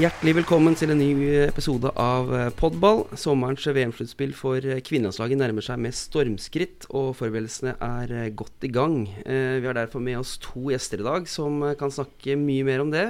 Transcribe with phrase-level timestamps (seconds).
[0.00, 1.10] Hjertelig velkommen til en ny
[1.42, 3.02] episode av eh, Podball.
[3.20, 8.70] Sommerens VM-sluttspill for eh, kvinnelandslaget nærmer seg med stormskritt, og forberedelsene er eh, godt i
[8.72, 8.94] gang.
[9.26, 12.94] Vi har derfor med oss to gjester i dag som kan snakke mye mer om
[12.94, 13.04] det.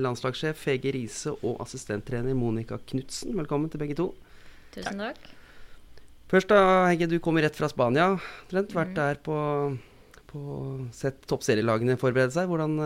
[0.00, 3.36] Landslagssjef Hege Riise og assistenttrener Monica Knutsen.
[3.36, 4.08] Velkommen til begge to.
[4.72, 5.20] Tusen takk.
[6.32, 8.14] Først da, Hege, du kommer rett fra Spania.
[8.48, 8.98] Trent, vært mm.
[9.02, 9.38] der på,
[10.32, 10.42] på
[11.04, 12.48] sett toppserielagene forberede seg.
[12.48, 12.80] Hvordan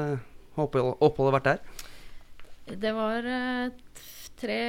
[0.59, 1.93] har oppholdet vært der?
[2.65, 3.73] Det var eh,
[4.41, 4.61] tre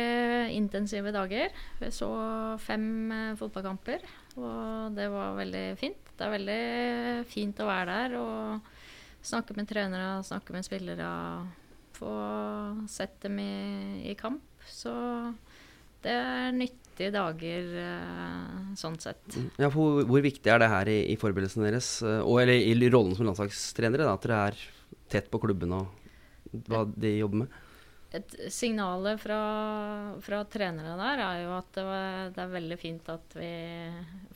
[0.51, 1.53] intensive dager.
[1.79, 2.09] Vi så
[2.59, 4.03] fem eh, fotballkamper,
[4.35, 6.01] og det var veldig fint.
[6.15, 6.63] Det er veldig
[7.31, 8.73] fint å være der og
[9.25, 11.09] snakke med trenere, snakke med spillere.
[11.95, 12.15] Få
[12.91, 14.43] sett dem i, i kamp.
[14.67, 14.91] Så
[16.03, 19.23] det er nyttige dager uh, sånn sett.
[19.31, 19.47] Mm.
[19.63, 23.15] Ja, hvor, hvor, viktig er det her i, i forberedelsen deres, og eller i rollen
[23.15, 24.65] som landslagstrenere, da, at dere er
[25.11, 27.61] tett på klubben og hva de jobber med?
[28.13, 29.39] Et signalet fra,
[30.23, 33.51] fra, trenere der er jo at det, var, det, er veldig fint at vi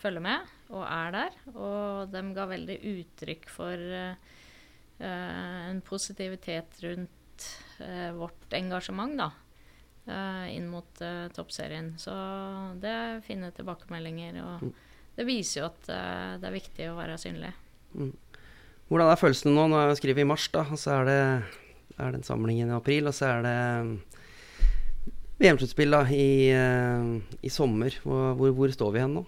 [0.01, 1.37] følger med og er der.
[1.53, 4.33] Og de ga veldig uttrykk for uh,
[4.99, 7.47] en positivitet rundt
[7.83, 9.29] uh, vårt engasjement, da.
[10.09, 11.03] Uh, inn mot
[11.35, 11.93] toppserien.
[12.01, 12.13] Så
[12.81, 14.41] det er fine tilbakemeldinger.
[14.43, 14.73] Og mm.
[15.19, 15.93] det viser jo at
[16.41, 17.53] det er viktig å være synlig.
[17.93, 18.13] Mm.
[18.89, 19.67] Hvordan er følelsene nå?
[19.69, 20.65] Nå skriver vi i mars, da.
[20.65, 21.19] Og så er det
[21.99, 23.09] er den samlingen i april.
[23.09, 23.91] Og så er det um,
[25.39, 27.99] VM-sluttspill i, uh, i, sommer.
[28.03, 29.25] Hvor, hvor, hvor, står vi hen nå?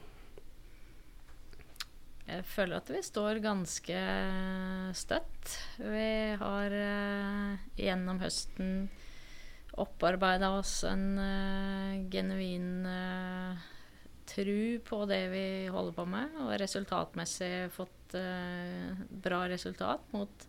[2.32, 4.02] Jeg føler at vi står ganske
[4.96, 5.56] støtt.
[5.84, 8.76] Vi har uh, gjennom høsten
[9.80, 13.70] opparbeida oss en uh, genuin uh,
[14.28, 20.48] tru på det vi holder på med, og resultatmessig fått uh, bra resultat mot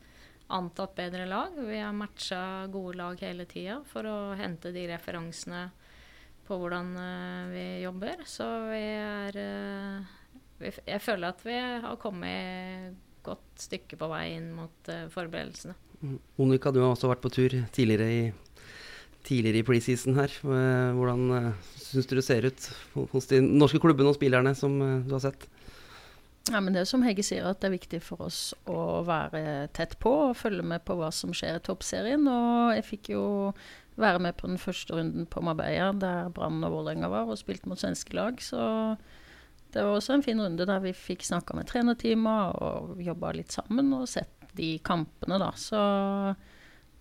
[0.53, 1.55] antatt bedre lag.
[1.57, 5.69] Vi har matcha gode lag hele tida for å hente de referansene
[6.47, 8.25] på hvordan uh, vi jobber.
[8.29, 10.13] Så vi er uh,
[10.61, 15.77] Jeg føler at vi har kommet godt stykke på vei inn mot uh, forberedelsene.
[16.03, 16.19] Mm.
[16.41, 18.23] Monica, du har også vært på tur tidligere i,
[19.25, 20.35] tidligere i preseason her.
[20.43, 22.69] Hvordan syns du det ser ut
[23.15, 24.75] hos de norske klubbene og spillerne som
[25.07, 25.47] du har sett?
[26.51, 29.69] Ja, men Det er som Hegge sier, at det er viktig for oss å være
[29.77, 32.27] tett på og følge med på hva som skjer i toppserien.
[32.27, 33.25] Og jeg fikk jo
[34.01, 37.71] være med på den første runden på Marbella, der Brann og Vålerenga var, og spilte
[37.71, 38.41] mot svenske lag.
[38.43, 38.59] Så
[39.73, 43.55] det var også en fin runde der vi fikk snakka med trenerteamet og jobba litt
[43.55, 45.53] sammen og sett de kampene, da.
[45.57, 45.79] Så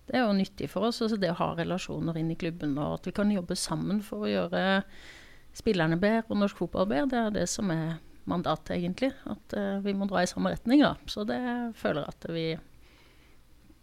[0.06, 1.02] det er jo nyttig for oss.
[1.02, 4.24] Altså det å ha relasjoner inn i klubben, og at vi kan jobbe sammen for
[4.24, 4.62] å gjøre
[5.52, 7.98] spillerne bedre og norsk fotball bedre, det er det som er
[8.30, 9.12] mandat, egentlig.
[9.28, 10.94] At uh, vi må dra i samme retning, da.
[11.10, 11.40] Så det
[11.78, 12.46] føler jeg at vi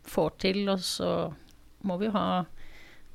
[0.09, 0.63] får til.
[0.72, 1.11] Og så
[1.88, 2.29] må vi jo ha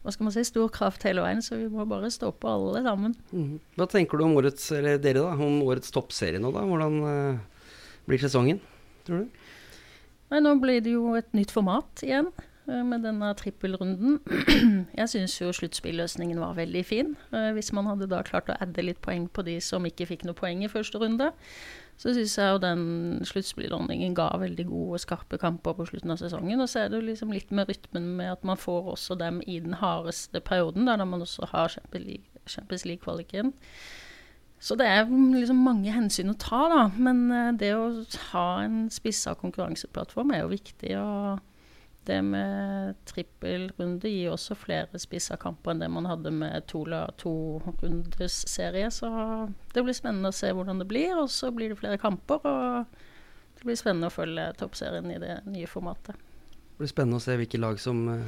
[0.05, 2.83] hva skal man si, stor kraft hele veien, så vi må bare stå på alle
[2.85, 3.15] sammen.
[3.33, 3.55] Mm.
[3.81, 6.61] Hva tenker du om årets, eller dere da, om årets toppserie nå, da?
[6.69, 7.71] Hvordan uh,
[8.05, 8.61] blir sesongen,
[9.07, 9.47] tror du?
[10.29, 12.29] Nei, nå blir det jo et nytt format igjen.
[12.67, 14.21] Eh, med denne trippelrunden.
[15.01, 17.11] Jeg syns jo sluttspilløsningen var veldig fin.
[17.33, 20.25] Eh, hvis man hadde da klart å adde litt poeng på de som ikke fikk
[20.25, 21.29] noe poeng i første runde,
[22.01, 22.87] så syns jeg jo den
[23.29, 26.65] sluttspillordningen ga veldig gode, skarpe kamper på slutten av sesongen.
[26.65, 29.43] Og så er det jo liksom litt med rytmen med at man får også dem
[29.47, 33.53] i den hardeste perioden, der man også har Champions League-kvaliken.
[34.59, 36.85] Så det er liksom mange hensyn å ta, da.
[36.97, 37.91] Men eh, det å
[38.33, 40.97] ha en spissa konkurranseplattform er jo viktig.
[40.97, 41.43] og
[42.07, 46.85] det med trippelrunde gir også flere spissa kamper enn det man hadde med to,
[47.21, 47.35] to
[47.83, 48.91] rundes serie.
[48.93, 49.09] Så
[49.75, 51.17] det blir spennende å se hvordan det blir.
[51.21, 52.45] Og så blir det flere kamper.
[52.45, 56.19] Og det blir spennende å følge toppserien i det nye formatet.
[56.75, 58.25] Det blir spennende å se hvilke lag som, eh,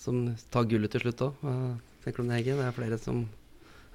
[0.00, 1.44] som tar gullet til slutt òg.
[1.44, 1.56] Hva
[2.04, 2.56] tenker du om det, Hege?
[2.58, 3.24] Det er flere som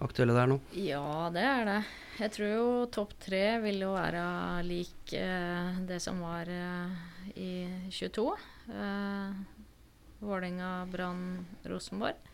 [0.03, 0.57] aktuelle der nå?
[0.75, 1.79] Ja, det er det.
[2.19, 4.23] Jeg tror jo topp tre vil jo være
[4.67, 6.95] lik eh, det som var eh,
[7.35, 7.51] i
[7.91, 8.25] 22.
[8.71, 9.35] Eh,
[10.25, 12.31] Vålerenga, Brann, Rosenborg.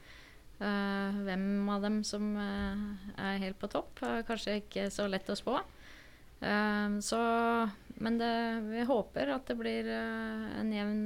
[0.61, 2.81] Eh, hvem av dem som uh,
[3.17, 5.55] er helt på topp, kanskje ikke så lett å spå.
[6.41, 7.17] Uh, så,
[7.97, 8.35] men det,
[8.69, 11.01] vi håper at det blir en jevn,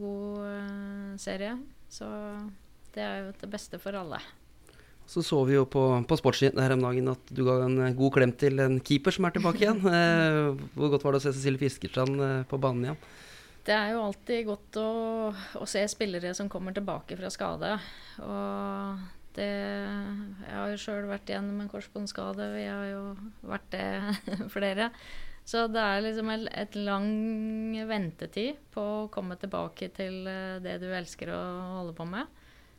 [0.00, 1.58] god serie.
[1.92, 2.08] Så
[2.96, 4.22] det er jo det beste for alle.
[5.06, 8.16] Så så vi jo på, på Sportsnytt her om dagen at du ga en god
[8.16, 9.84] klem til en keeper som er tilbake igjen.
[10.74, 12.18] hvor godt var det å se Cecilie Fiskerstrand
[12.50, 13.00] på banen igjen?
[13.66, 14.88] Det er jo alltid godt å,
[15.58, 17.72] å, se spillere som kommer tilbake fra skade.
[18.22, 19.00] Og
[19.36, 22.46] det Jeg har jo sjøl vært gjennom en korsbåndskade.
[22.54, 23.02] Vi har jo
[23.50, 23.88] vært det
[24.54, 24.90] flere.
[25.46, 27.10] Så det er liksom et, et lang
[27.90, 31.42] ventetid på å komme tilbake til eh, det du elsker å
[31.80, 32.26] holde på med.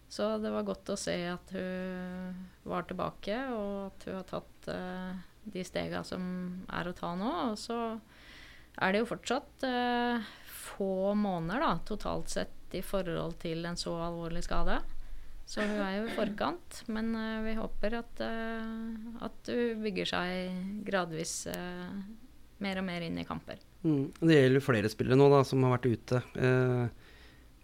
[0.09, 2.36] Så det var godt å se at hun
[2.68, 5.18] var tilbake, og at hun har tatt uh,
[5.51, 6.21] de stega som
[6.71, 7.31] er å ta nå.
[7.51, 7.80] Og så
[8.77, 13.95] er det jo fortsatt uh, få måneder da, totalt sett i forhold til en så
[14.07, 14.80] alvorlig skade.
[15.48, 18.24] Så hun er jo i forkant, men uh, vi håper at,
[19.27, 21.42] at hun bygger seg gradvis
[22.63, 23.59] mer og mer inn i kamper.
[23.83, 24.07] Mm.
[24.19, 26.21] Det gjelder flere spillere nå da, som har vært ute.
[26.42, 27.06] Eh,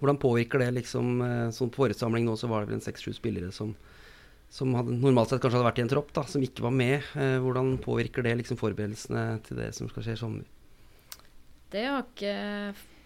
[0.04, 1.16] hvordan påvirker det liksom
[1.56, 3.72] Som Sånn nå så var det vel en seks-sju spillere som,
[4.52, 7.00] som hadde, normalt sett kanskje hadde vært i en tropp, da, som ikke var med.
[7.16, 10.50] Eh, hvordan påvirker det liksom forberedelsene til det som skal skje i sommer?
[11.74, 12.36] Det har ikke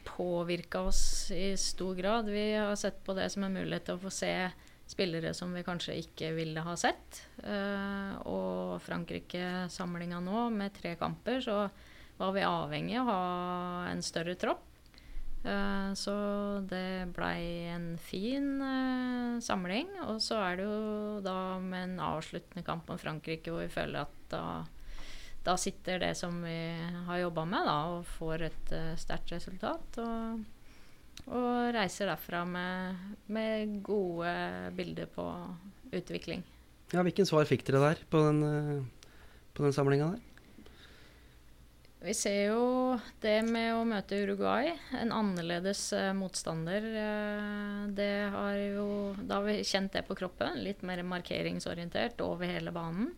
[0.07, 2.29] påvirka oss i stor grad.
[2.29, 4.33] Vi har sett på det som en mulighet til å få se
[4.87, 7.21] spillere som vi kanskje ikke ville ha sett.
[7.43, 11.65] Uh, og Frankrike-samlinga nå, med tre kamper, så
[12.17, 14.66] var vi avhengig av å ha en større tropp.
[15.47, 16.13] Uh, så
[16.67, 19.93] det blei en fin uh, samling.
[20.09, 24.03] Og så er det jo da med en avsluttende kamp om Frankrike hvor vi føler
[24.03, 24.43] at da,
[25.47, 26.59] da sitter det som vi
[27.07, 30.01] har jobba med, da, og får et uh, sterkt resultat.
[30.03, 30.43] Og,
[31.31, 31.47] og,
[31.77, 34.35] reiser derfra med, med, gode
[34.75, 35.29] bilder på
[35.95, 36.43] utvikling.
[36.91, 38.87] Ja, Hvilken svar fikk dere der på den,
[39.55, 40.26] på den samlinga der?
[41.99, 46.85] Vi ser jo det med å møte Uruguay, en annerledes uh, motstander.
[46.93, 50.59] Uh, det har jo Da har vi kjent det på kroppen.
[50.61, 53.15] Litt mer markeringsorientert over hele banen.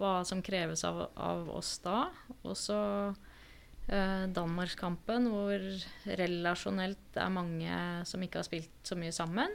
[0.00, 2.06] Hva som kreves av, av oss da.
[2.40, 2.78] Og så
[3.12, 5.66] uh, Danmarkskampen, hvor
[6.08, 9.52] relasjonelt det er mange som ikke har spilt så mye sammen.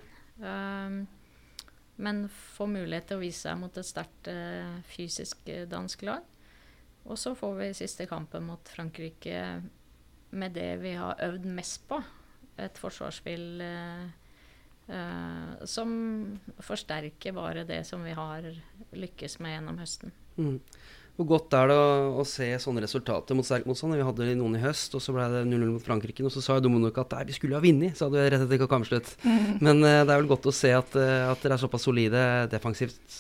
[2.02, 4.30] men får mulighet til å vise seg mot et sterkt
[4.90, 6.24] fysisk dansk lag.
[7.10, 9.62] Og så får vi siste kampen mot Frankrike
[10.32, 12.00] med det vi har øvd mest på.
[12.62, 14.06] Et forsvarsspill eh,
[14.92, 15.92] eh, som
[16.62, 18.48] forsterker bare det som vi har
[18.94, 20.14] lykkes med gjennom høsten.
[20.38, 20.60] Mm.
[21.20, 21.90] Hvor godt er det å,
[22.22, 23.98] å se sånne resultater mot sterk motstand?
[24.00, 26.24] Vi hadde noen i høst, og så ble det 0-0 mot Frankrike.
[26.26, 29.12] Og så sa jo Domonok at vi skulle ha vunnet, sa du rett etter kampslutt.
[29.26, 29.60] Mm.
[29.66, 32.24] Men eh, det er vel godt å se at, uh, at dere er såpass solide
[32.54, 33.20] defensivt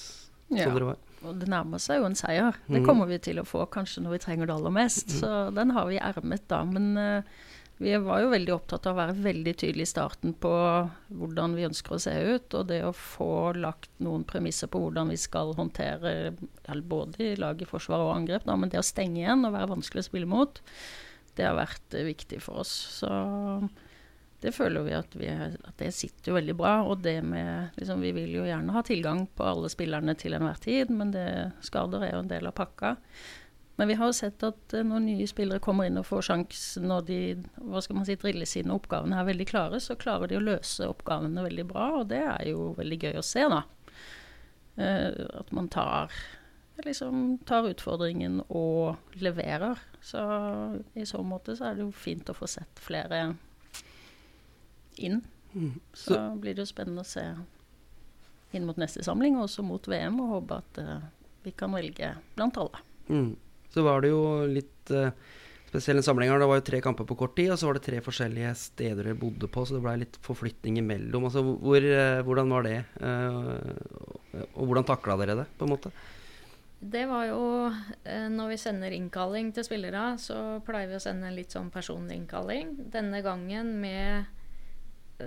[0.57, 0.67] ja.
[0.67, 1.07] som dere var.
[1.21, 2.57] Og det nærmer seg jo en seier.
[2.65, 2.85] Det mm.
[2.87, 5.11] kommer vi til å få kanskje når vi trenger det aller mest.
[5.11, 5.17] Mm.
[5.19, 6.61] Så den har vi ermet da.
[6.65, 7.49] Men uh,
[7.81, 10.53] vi var jo veldig opptatt av å være veldig tydelige i starten på
[11.19, 12.57] hvordan vi ønsker å se ut.
[12.57, 16.33] Og det å få lagt noen premisser på hvordan vi skal håndtere
[16.89, 19.73] både i lag i forsvar og angrep, da, men det å stenge igjen og være
[19.75, 20.61] vanskelig å spille mot,
[21.37, 22.73] det har vært uh, viktig for oss.
[22.97, 23.13] Så
[24.41, 26.73] det føler vi at, vi at, det sitter jo veldig bra.
[26.89, 30.57] Og det med liksom, Vi vil jo gjerne ha tilgang på alle spillerne til enhver
[30.61, 31.27] tid, men det,
[31.61, 32.95] skader er jo en del av pakka.
[33.77, 36.81] Men vi har jo sett at uh, når nye spillere kommer inn og får sjanse
[36.83, 37.19] når de
[37.69, 40.89] hva skal man si, driller sine oppgavene er veldig klare, så klarer de å løse
[40.89, 43.63] oppgavene veldig bra, og det er jo veldig gøy å se, da.
[44.81, 46.13] Eh, at man tar,
[46.85, 49.81] liksom, tar utfordringen og leverer.
[50.01, 50.21] Så
[50.93, 53.23] i så måte så er det jo fint å få sett flere
[54.95, 55.21] inn.
[55.53, 55.79] Mm.
[55.93, 57.23] Så, så, blir det jo spennende å se
[58.55, 60.97] inn mot neste samling, og også mot VM, og håpe at uh,
[61.45, 62.83] vi kan velge blant alle.
[63.07, 63.33] Mm.
[63.71, 65.11] Så var det jo litt uh,
[65.69, 66.39] spesielle samlinger.
[66.41, 69.11] Det var jo tre kamper på kort tid, og så var det tre forskjellige steder
[69.11, 71.27] dere bodde på, så det blei litt forflytning imellom.
[71.29, 72.79] Altså, hvor, uh, hvordan var det?
[74.51, 75.91] og hvordan takla dere det, på en måte?
[76.81, 77.41] Det var jo
[78.33, 82.17] Når vi sender innkalling til spillere, så pleier vi å sende en litt sånn personlig
[82.17, 82.71] innkalling.
[82.89, 84.25] Denne gangen med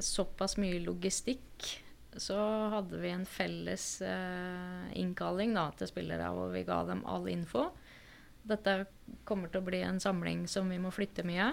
[0.02, 1.68] såpass mye logistikk,
[2.16, 2.38] så
[2.70, 7.68] hadde vi en felles eh, innkalling da, til spillere hvor vi ga dem all info.
[8.44, 8.84] Dette
[9.26, 11.52] kommer til å bli en samling som vi må flytte mye.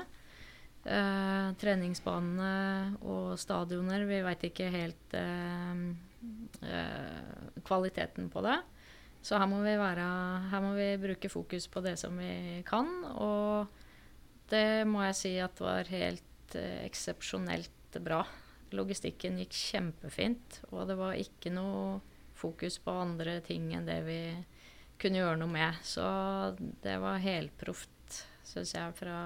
[0.82, 5.84] Eh, treningsbanene og stadioner Vi veit ikke helt eh,
[6.66, 8.58] eh, kvaliteten på det.
[9.22, 10.08] Så her må, være,
[10.50, 12.90] her må vi bruke fokus på det som vi kan.
[13.14, 13.70] Og
[14.50, 18.22] det må jeg si at var helt eh, eksepsjonelt bra.
[18.72, 22.00] Logistikken gikk kjempefint, og det var ikke noe
[22.40, 24.22] fokus på andre ting enn det vi
[25.02, 25.82] kunne gjøre noe med.
[25.84, 26.06] Så
[26.84, 29.18] det var helproft, syns jeg, fra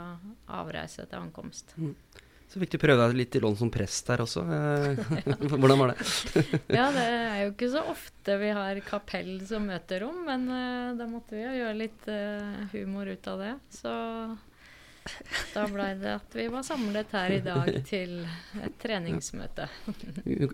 [0.58, 1.76] avreise til ankomst.
[1.78, 1.94] Mm.
[2.46, 4.44] Så fikk du prøve deg litt i rollen som prest der også.
[5.60, 6.06] Hvordan var det?
[6.78, 11.08] ja, det er jo ikke så ofte vi har kapell som møterom, men uh, da
[11.10, 13.54] måtte vi jo gjøre litt uh, humor ut av det.
[13.76, 13.96] Så
[15.54, 18.18] da blei det at vi var samlet her i dag til
[18.64, 19.68] et treningsmøte.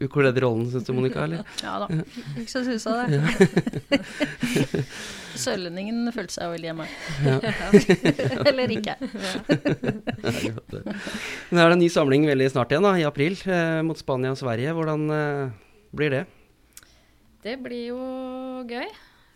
[0.03, 1.23] Ukledd rollen, syns du, Monica?
[1.25, 1.47] eller?
[1.63, 1.87] Ja da.
[2.35, 3.21] Ikke så susa det.
[5.43, 6.87] Sørlendingen følte seg vel hjemme.
[7.25, 7.39] Ja.
[8.49, 8.97] eller ikke.
[11.49, 14.33] Men er det en ny samling veldig snart igjen, da, i april, eh, mot Spania
[14.33, 14.75] og Sverige.
[14.75, 16.25] Hvordan, eh, blir det?
[17.41, 18.01] Det blir jo
[18.69, 18.91] gøy.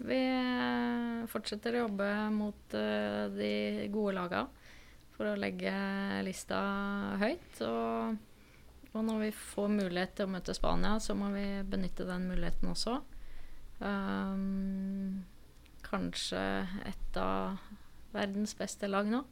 [0.06, 4.44] Vi eh, fortsetter å jobbe mot uh, de gode laga
[5.16, 5.74] for å legge
[6.28, 6.60] lista
[7.22, 7.62] høyt.
[7.66, 8.18] Og,
[8.92, 12.72] og, når vi får mulighet til å møte Spania, så må vi benytte den muligheten
[12.72, 13.00] også.
[13.80, 15.24] Um,
[15.86, 16.42] kanskje
[16.88, 17.60] et av
[18.16, 19.24] verdens beste lag nå.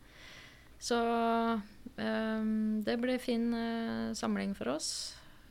[0.84, 4.90] Så um, det blir fin uh, samling for oss.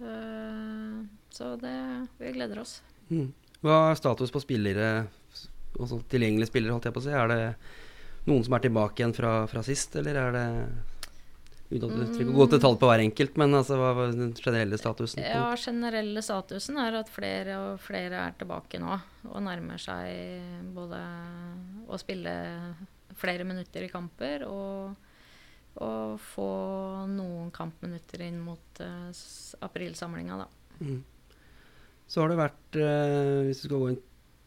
[0.03, 1.77] Uh, så det
[2.19, 2.81] Vi gleder oss.
[3.09, 3.31] Mm.
[3.63, 5.07] Hva er status på spillere,
[5.79, 7.15] også tilgjengelige spillere, holdt jeg på å si?
[7.15, 7.41] Er det
[8.29, 10.47] noen som er tilbake igjen fra, fra sist, eller er det
[11.73, 14.11] Uten at du trenger å gå til tall på hver enkelt, men altså, hva er
[14.13, 15.23] den generelle statusen?
[15.25, 18.99] Ja, generelle statusen er at flere og flere er tilbake nå.
[19.31, 21.01] Og nærmer seg både
[21.89, 22.35] å spille
[23.17, 25.09] flere minutter i kamper og,
[25.81, 26.51] og få
[27.09, 29.09] noen kampminutter inn mot uh,
[29.65, 30.49] aprilsamlinga, da.
[30.85, 31.01] Mm.
[32.05, 34.01] Så har det vært, uh, hvis du skal gå inn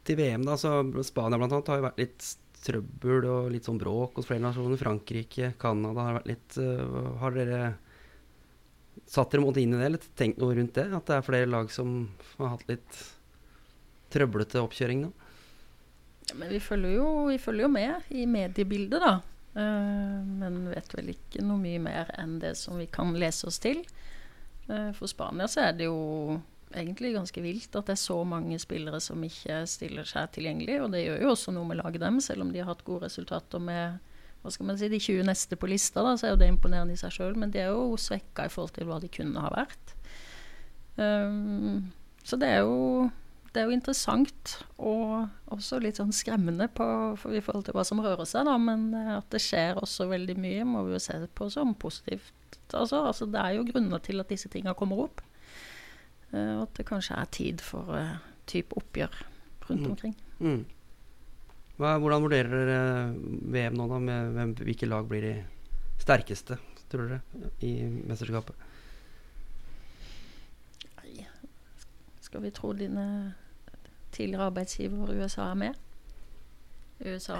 [0.05, 1.49] til VM, da, så Spania bl.a.
[1.57, 2.33] har jo vært litt
[2.65, 4.79] trøbbel og litt sånn bråk hos flere nasjoner.
[4.81, 7.59] Frankrike, Canada har vært litt uh, Har dere
[9.05, 10.87] satt dere måte inn i det, eller tenkt noe rundt det?
[10.95, 12.07] At det er flere lag som
[12.39, 13.03] har hatt litt
[14.13, 15.11] trøblete oppkjøring nå?
[16.29, 19.13] Ja, men vi følger, jo, vi følger jo med i mediebildet, da.
[19.55, 23.61] Uh, men vet vel ikke noe mye mer enn det som vi kan lese oss
[23.63, 23.85] til.
[24.65, 26.39] Uh, for Spania så er det jo
[26.73, 30.79] egentlig ganske vilt at det er så mange spillere som ikke stiller seg tilgjengelig.
[30.83, 33.05] Og det gjør jo også noe med laget dem, selv om de har hatt gode
[33.07, 33.99] resultater med
[34.45, 36.03] hva skal man si, de 20 neste på lista.
[36.05, 38.53] Da, så er jo det imponerende i seg sjøl, men de er jo svekka i
[38.53, 39.95] forhold til hva de kunne ha vært.
[40.95, 41.87] Um,
[42.23, 43.09] så det er jo
[43.55, 46.85] det er jo interessant og også litt sånn skremmende på,
[47.31, 50.35] i forhold til hva som rører seg, da, men eh, at det skjer også veldig
[50.43, 52.33] mye, må vi jo se på som positivt.
[52.73, 55.23] Altså, altså det er jo grunner til at disse tinga kommer opp.
[56.33, 58.17] Uh, at det kanskje er tid for uh,
[58.49, 59.13] type oppgjør
[59.69, 59.91] rundt mm.
[59.91, 60.15] omkring.
[60.39, 60.63] Mm.
[61.75, 62.79] Hva, hvordan vurderer dere
[63.51, 63.99] VM nå, da?
[63.99, 65.33] Med, med, hvilke lag blir de
[66.01, 66.57] sterkeste,
[66.91, 67.73] tror dere, i
[68.07, 68.67] mesterskapet?
[71.01, 71.25] Nei,
[72.23, 73.07] skal vi tro dine
[74.15, 75.81] tidligere arbeidsgiver USA er med?
[77.03, 77.35] USA,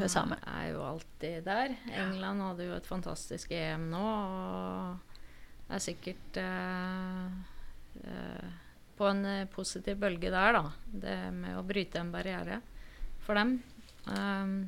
[0.00, 0.40] USA med.
[0.48, 1.74] er jo alltid der.
[1.92, 7.55] England hadde jo et fantastisk EM nå, og er sikkert uh, Eh,
[8.96, 10.72] på en eh, positiv bølge der, da.
[10.86, 12.60] Det med å bryte en barriere
[13.26, 13.58] for dem.
[14.06, 14.58] Um,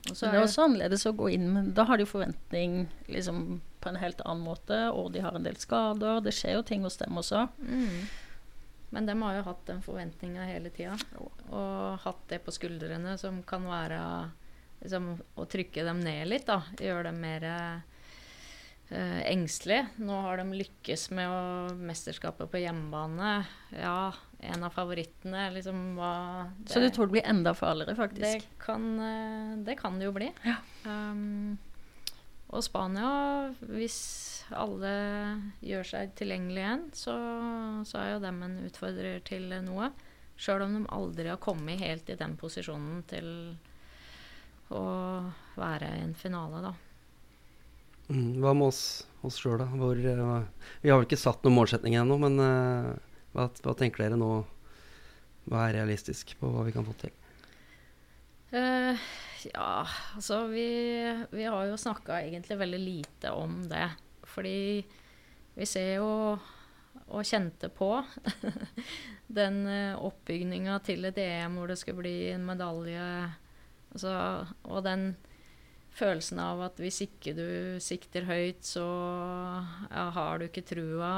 [0.00, 3.98] det er også annerledes å gå inn med Da har de forventning liksom, på en
[4.00, 6.22] helt annen måte, og de har en del skader.
[6.24, 7.46] Det skjer jo ting hos dem også.
[7.60, 8.08] Mm.
[8.90, 10.96] Men de har jo hatt den forventninga hele tida,
[11.50, 14.00] og hatt det på skuldrene som kan være
[14.80, 16.62] liksom, å trykke dem ned litt, da.
[16.80, 17.46] Gjøre dem mer
[18.90, 19.80] uh, engstelig.
[20.02, 21.40] Nå har de lykkes med å,
[21.78, 23.32] mesterskapet på hjemmebane.
[23.74, 25.48] Ja, en av favorittene.
[25.54, 26.12] Liksom, hva,
[26.58, 28.46] det, Så du tror det blir enda farligere, faktisk?
[28.46, 30.30] Det kan, uh, det, kan det jo bli.
[30.46, 30.58] Ja.
[30.84, 31.58] Um,
[32.50, 33.10] og Spania,
[33.70, 34.00] hvis
[34.50, 34.92] alle
[35.62, 37.16] gjør seg tilgjengelig igjen, så,
[37.86, 39.92] så er jo dem en utfordrer til noe.
[40.40, 43.28] Sjøl om de aldri har kommet helt i den posisjonen til
[44.74, 44.84] å
[45.58, 46.72] være i en finale, da.
[48.10, 49.68] Mm, hva med oss, oss sjøl, da?
[49.70, 52.90] Hvor, uh, vi har vel ikke satt noen målsetning ennå, men uh,
[53.36, 54.30] hva, hva, tenker dere nå?
[55.50, 57.14] Hva er realistisk på hva vi kan få til?
[58.50, 58.98] Uh,
[59.46, 59.86] ja,
[60.16, 60.66] altså vi,
[61.30, 63.86] vi har jo snakka egentlig veldig lite om det.
[64.30, 64.58] Fordi
[65.54, 66.10] vi ser jo
[67.10, 67.92] og kjente på
[69.40, 69.64] den
[69.98, 73.06] oppbygninga til et EM hvor det skal bli en medalje.
[73.94, 74.12] Altså,
[74.66, 75.12] og den
[76.00, 77.46] følelsen av at hvis ikke du
[77.82, 78.84] sikter høyt, så
[79.90, 81.12] ja, har du ikke trua.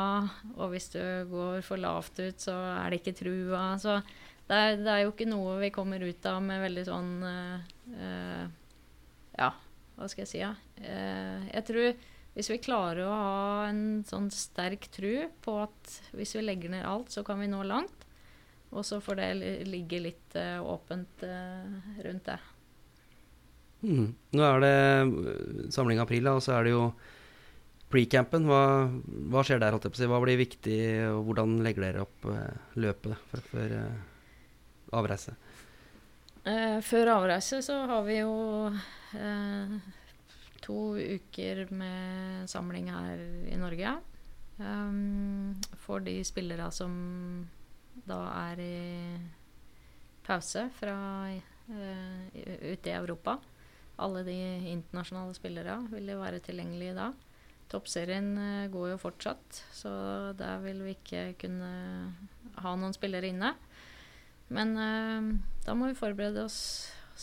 [0.56, 3.64] Og hvis du går for lavt ut, så er det ikke trua.
[3.82, 4.00] Så
[4.48, 8.46] det er, det er jo ikke noe vi kommer ut av med veldig sånn uh,
[9.38, 9.50] Ja,
[9.96, 10.40] hva skal jeg si?
[10.42, 10.54] Ja?
[10.82, 16.32] Uh, jeg tror hvis vi klarer å ha en sånn sterk tru på at hvis
[16.38, 18.08] vi legger ned alt, så kan vi nå langt.
[18.72, 19.30] Og så får det
[19.68, 21.26] ligge litt uh, åpent
[22.02, 22.40] rundt det.
[23.82, 24.12] Mm.
[24.38, 26.84] Nå er det eh, samling april, og så er det jo
[27.92, 28.46] pre-campen.
[28.48, 28.62] Hva,
[29.32, 29.76] hva, skjer der?
[29.76, 30.78] Hva blir viktig,
[31.10, 32.46] og hvordan legger dere opp uh,
[32.80, 33.18] løpet
[33.50, 35.34] for, uh, avreise?
[36.42, 38.32] Eh, før avreise så har vi jo
[40.62, 43.20] to uker med samling her
[43.50, 43.98] i Norge.
[44.62, 46.92] Um, for de spillere som
[48.06, 48.74] da er i
[50.22, 50.96] pause fra
[51.72, 53.40] ute i Europa
[54.02, 54.38] alle de
[54.74, 57.10] internasjonale spillere vil være tilgjengelige da.
[57.72, 59.92] Toppserien uh, går jo fortsatt, så
[60.36, 61.70] der vil vi ikke kunne
[62.60, 63.54] ha noen spillere inne.
[64.52, 65.28] Men eh,
[65.64, 66.58] da må vi forberede oss.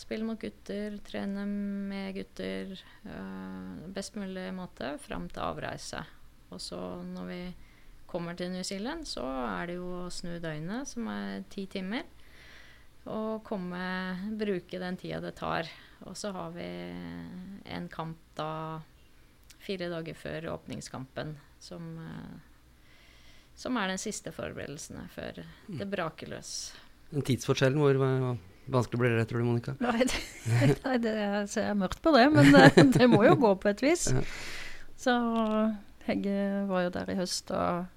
[0.00, 2.78] Spille mot gutter, trene med gutter.
[3.04, 6.04] eh, best mulig måte fram til avreise.
[6.50, 7.42] Og så når vi
[8.10, 12.08] kommer til New Zealand, så er det jo å snu døgnet, som er ti timer.
[13.06, 13.84] Og komme,
[14.38, 15.70] bruke den tida det tar.
[16.08, 16.66] Og så har vi
[17.70, 18.80] en kamp da
[19.60, 22.38] fire dager før åpningskampen, som, eh,
[23.54, 26.72] som er den siste forberedelsene før det braker løs.
[27.10, 27.98] Den tidsforskjellen, hvor
[28.70, 29.76] vanskelig blir det, tror du, Monica?
[29.82, 30.20] Nei, det,
[30.86, 31.14] nei, det
[31.52, 32.66] ser mørkt på det, men det,
[32.96, 34.08] det må jo gå på et vis.
[35.00, 35.14] Så
[36.06, 37.90] Hegge var jo der i høst, og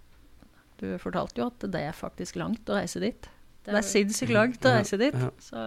[0.82, 3.30] du fortalte jo at det er faktisk langt å reise dit.
[3.64, 5.16] Det er sinnssykt langt å reise dit.
[5.40, 5.62] Så,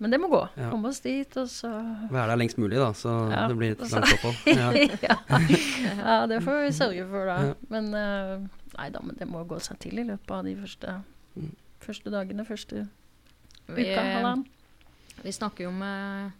[0.00, 0.40] men det må gå.
[0.56, 0.70] Ja.
[0.72, 1.68] Komme oss dit, og så
[2.10, 4.38] Være der lengst mulig, da, så Ja, det blir et langt opphold.
[4.56, 4.70] Ja.
[5.04, 5.16] ja.
[6.00, 7.36] ja, det får vi sørge for, da.
[7.50, 7.54] Ja.
[7.74, 8.46] Men uh,
[8.78, 10.96] nei da, men det må gå seg til i løpet av de første,
[11.38, 11.52] Mm.
[11.84, 12.80] første dagene, første
[13.70, 14.00] Vi, uka.
[14.02, 14.46] halvannen.
[15.22, 16.32] vi snakker jo med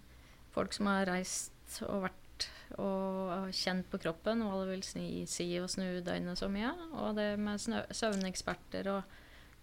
[0.50, 2.48] folk som har reist og vært
[2.82, 6.72] og kjent på kroppen hva det vil si, si å snu døgnet så mye.
[7.02, 9.02] Og det med snø, søvneksperter og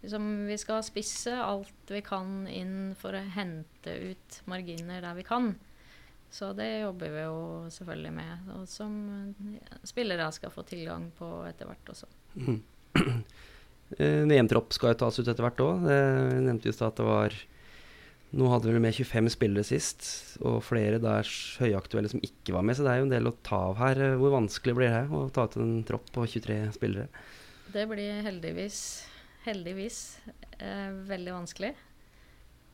[0.01, 5.25] liksom Vi skal spisse alt vi kan inn for å hente ut marginer der vi
[5.27, 5.55] kan.
[6.29, 8.95] Så det jobber vi jo selvfølgelig med, og som
[9.55, 12.09] eh, spillere skal få tilgang på etter hvert også.
[12.35, 12.59] Mm.
[13.87, 15.85] Eh, VM-tropp skal jo tas ut etter hvert òg.
[15.87, 17.35] Jeg nevnte jo at det var
[18.35, 20.03] Nå hadde vi med 25 spillere sist,
[20.43, 21.29] og flere der
[21.61, 24.01] høyaktuelle som ikke var med, så det er jo en del å ta av her.
[24.03, 27.07] Eh, Hvor vanskelig blir det å ta ut en tropp på 23 spillere?
[27.71, 28.81] Det blir heldigvis,
[29.47, 29.99] heldigvis
[30.59, 31.73] eh, veldig vanskelig.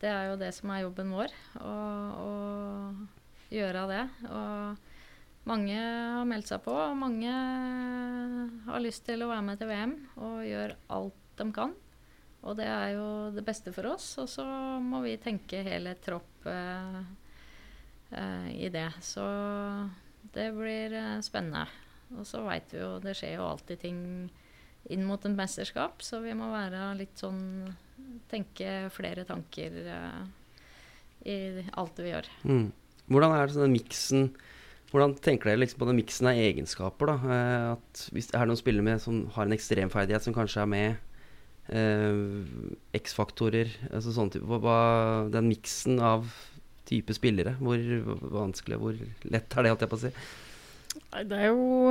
[0.03, 1.75] Det er jo det som er jobben vår, å,
[2.19, 4.01] å gjøre det.
[4.27, 7.31] Og mange har meldt seg på, og mange
[8.67, 11.73] har lyst til å være med til VM og gjør alt de kan.
[12.43, 14.09] Og det er jo det beste for oss.
[14.19, 14.43] Og så
[14.83, 16.99] må vi tenke hele tropp eh,
[18.11, 18.89] eh, i det.
[19.03, 19.23] Så
[20.35, 21.63] det blir eh, spennende.
[22.17, 24.01] Og så veit vi jo det skjer jo alltid ting
[24.91, 27.43] inn mot et mesterskap, så vi må være litt sånn
[28.29, 30.23] Tenke flere tanker uh,
[31.29, 32.27] i alt det vi gjør.
[32.49, 32.65] Mm.
[33.07, 34.25] Hvordan er det sånn den miksen
[34.91, 37.09] Hvordan tenker dere liksom på den miksen av egenskaper?
[37.09, 37.15] da?
[37.35, 40.97] Eh, at hvis Er noen spillere med som har en ekstremferdighet som kanskje er med?
[41.73, 46.27] Eh, X-faktorer altså sånn type, hva, hva- Den miksen av
[46.89, 47.79] type spillere, hvor
[48.35, 48.97] vanskelig, hvor
[49.31, 50.11] lett er det, holdt jeg på å si?
[51.13, 51.87] Nei, det er jo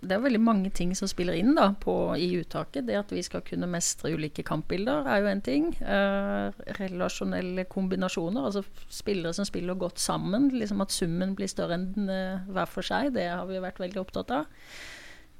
[0.00, 2.86] det er veldig mange ting som spiller inn da, på, i uttaket.
[2.86, 5.72] Det at vi skal kunne mestre ulike kampbilder, er jo en ting.
[5.82, 8.62] Eh, relasjonelle kombinasjoner, altså
[8.94, 10.50] spillere som spiller godt sammen.
[10.54, 13.10] liksom At summen blir større enn eh, hver for seg.
[13.16, 14.46] Det har vi vært veldig opptatt av.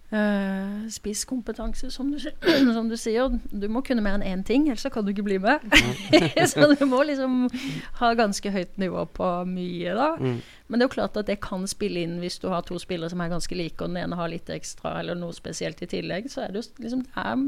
[0.08, 2.18] Uh, spisskompetanse, som du,
[2.76, 3.28] som du sier.
[3.52, 5.60] Du må kunne mer enn én ting, ellers kan du ikke bli med.
[6.48, 7.42] så du må liksom
[8.00, 10.08] ha ganske høyt nivå på mye, da.
[10.16, 10.40] Mm.
[10.40, 13.12] Men det er jo klart at det kan spille inn hvis du har to spillere
[13.12, 16.32] som er ganske like, og den ene har litt ekstra eller noe spesielt i tillegg.
[16.32, 17.46] Så er det jo liksom Det er,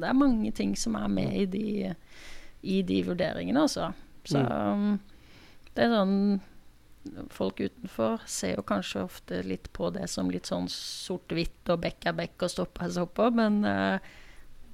[0.00, 1.94] det er mange ting som er med i de,
[2.62, 3.92] i de vurderingene, altså.
[4.24, 4.94] Så mm.
[5.76, 6.16] det er sånn
[7.34, 12.08] Folk utenfor ser jo kanskje ofte litt på det som litt sånn sort-hvitt og bekk
[12.10, 13.98] er bekk og stopp er stopper, men uh,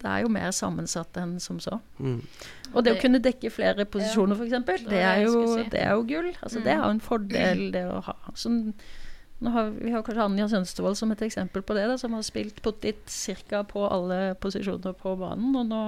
[0.04, 1.78] det er jo mer sammensatt enn som så.
[1.96, 2.18] Mm.
[2.74, 5.40] Og det å kunne dekke flere posisjoner, f.eks., det, er jo,
[5.72, 6.28] det er jo gull.
[6.40, 8.16] Altså, Det er jo en fordel, det å ha.
[8.36, 8.58] Sånn,
[9.40, 12.26] nå har, vi har kanskje Anja Sønstevold som et eksempel på det, da, som har
[12.26, 13.08] spilt pottit
[13.48, 13.62] ca.
[13.68, 15.56] på alle posisjoner på banen.
[15.56, 15.84] Og nå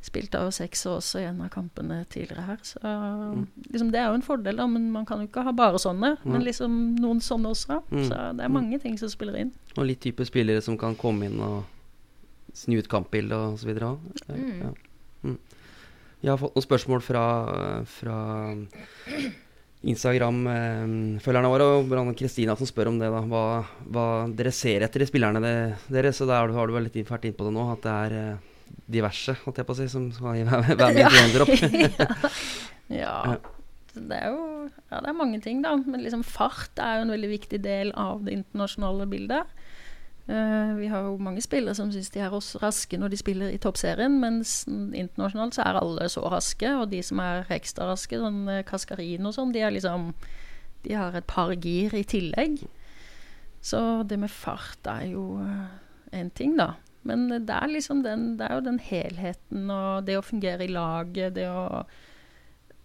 [0.00, 2.60] spilte av seks også i en av kampene tidligere her.
[2.64, 2.80] Så
[3.70, 6.14] liksom, det er jo en fordel, da, men man kan jo ikke ha bare sånne.
[6.24, 7.82] Men liksom noen sånne også.
[7.92, 8.06] Mm.
[8.08, 9.52] Så det er mange ting som spiller inn.
[9.76, 11.64] Og litt type spillere som kan komme inn og
[12.56, 14.08] snu ut kampbildet og så videre òg.
[14.32, 14.48] Mm.
[14.64, 14.72] Ja.
[15.28, 15.38] Mm.
[16.20, 17.20] Jeg har fått noen spørsmål fra,
[17.88, 18.16] fra
[20.10, 23.08] Instagram-følgerne våre, og Kristina som spør om det.
[23.12, 23.44] da Hva,
[23.88, 24.04] hva
[24.36, 25.54] dere ser etter i spillerne det,
[25.88, 26.18] deres.
[26.20, 28.16] Så der har du vel litt inn- vært inne på det nå, at det er
[28.18, 28.49] eh,
[28.92, 31.54] diverse, holdt jeg på å si, som skal være med i VM-dropp.
[32.90, 33.16] Ja.
[33.90, 34.42] Det er jo
[34.90, 35.76] ja, det er mange ting, da.
[35.78, 39.54] Men liksom fart er jo en veldig viktig del av det internasjonale bildet.
[40.30, 43.50] Uh, vi har jo mange spillere som syns de er også raske når de spiller
[43.50, 46.70] i toppserien, mens internasjonalt så er alle så raske.
[46.78, 50.12] Og de som er ekstra raske, sånn eh, Kaskarin og sånn, de er liksom
[50.84, 52.62] De har et par gir i tillegg.
[53.60, 55.42] Så det med fart er jo
[56.16, 56.72] én ting, da.
[57.08, 60.72] Men det er liksom den, det er jo den helheten og det å fungere i
[60.72, 61.84] laget, det å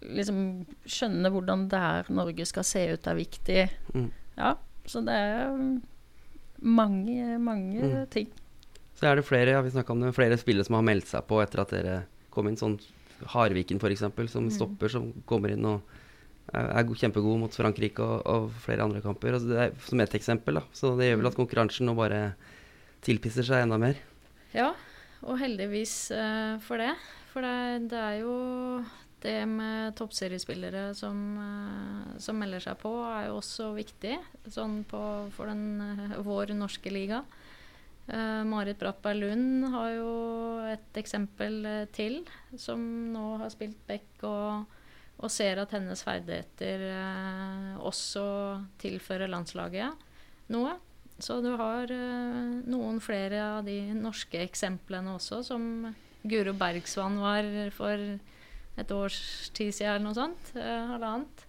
[0.06, 0.38] liksom
[0.88, 3.66] skjønne hvordan det er Norge skal se ut, er viktig.
[3.94, 4.08] Mm.
[4.38, 4.54] Ja,
[4.88, 5.52] så det er
[6.60, 8.06] mange, mange Mm.
[8.10, 8.28] ting.
[8.96, 11.42] Så er det flere ja, vi om det, flere spillere som har meldt seg på
[11.42, 12.56] etter at dere kom inn.
[12.56, 12.78] Sånn
[13.26, 14.00] Harviken f.eks.,
[14.32, 14.50] som mm.
[14.50, 15.82] stopper, som kommer inn og
[16.52, 19.36] er, er kjempegod mot Frankrike og, og flere andre kamper.
[19.36, 20.54] Altså det er som ett eksempel.
[20.54, 20.62] da.
[20.72, 22.34] Så det gjør vel at konkurransen nå bare
[23.06, 23.98] tilpisser seg enda mer.
[24.56, 24.72] Ja,
[25.24, 26.92] og heldigvis uh, for det.
[27.32, 28.36] For det, det, er jo
[29.22, 34.16] det med toppseriespillere som, uh, som, melder seg på, er jo også viktig
[34.52, 35.02] sånn på,
[35.36, 37.24] for den, uh, vår norske liga.
[38.06, 40.10] Uh, Marit Brattberg Lund har jo
[40.70, 42.20] et eksempel uh, til,
[42.54, 42.78] som
[43.10, 44.76] nå har spilt back og,
[45.18, 48.26] og ser at hennes ferdigheter uh, også
[48.78, 50.06] tilfører landslaget
[50.54, 50.76] noe.
[51.22, 51.90] Så du har
[52.68, 55.62] noen flere av de norske eksemplene også, som
[56.28, 58.02] Guro Bergsvann var for
[58.76, 59.20] et års
[59.56, 60.52] tid siden eller noe sånt.
[60.54, 61.46] halvannet.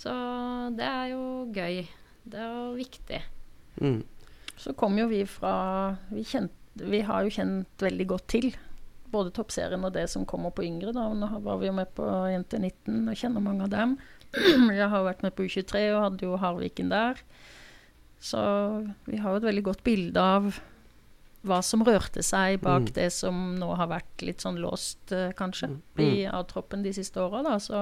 [0.00, 0.10] Så
[0.74, 1.22] det er jo
[1.54, 1.84] gøy.
[2.24, 3.20] Det er jo viktig.
[3.80, 4.02] Mm.
[4.56, 5.54] Så kom jo vi fra
[6.10, 8.50] vi, kjent, vi, har jo kjent veldig godt til
[9.14, 10.94] både toppserien og det som kommer på yngre.
[10.96, 11.06] Da.
[11.14, 13.96] Nå var vi jo med på Jenter 19 og kjenner mange av dem.
[14.80, 17.20] Jeg har vært med på U23 og hadde jo Harviken der.
[18.24, 18.40] Så
[19.04, 20.54] vi har jo et veldig godt bilde av
[21.44, 22.94] hva som rørte seg bak mm.
[22.96, 26.00] det som nå har vært litt sånn låst, uh, kanskje, mm.
[26.00, 27.58] i A-troppen de siste åra.
[27.60, 27.76] Så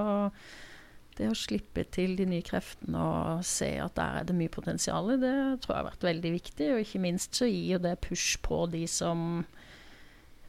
[1.18, 5.12] det å slippe til de nye kreftene og se at der er det mye potensial,
[5.20, 6.70] det tror jeg har vært veldig viktig.
[6.74, 9.44] Og ikke minst så gir jo det push på de som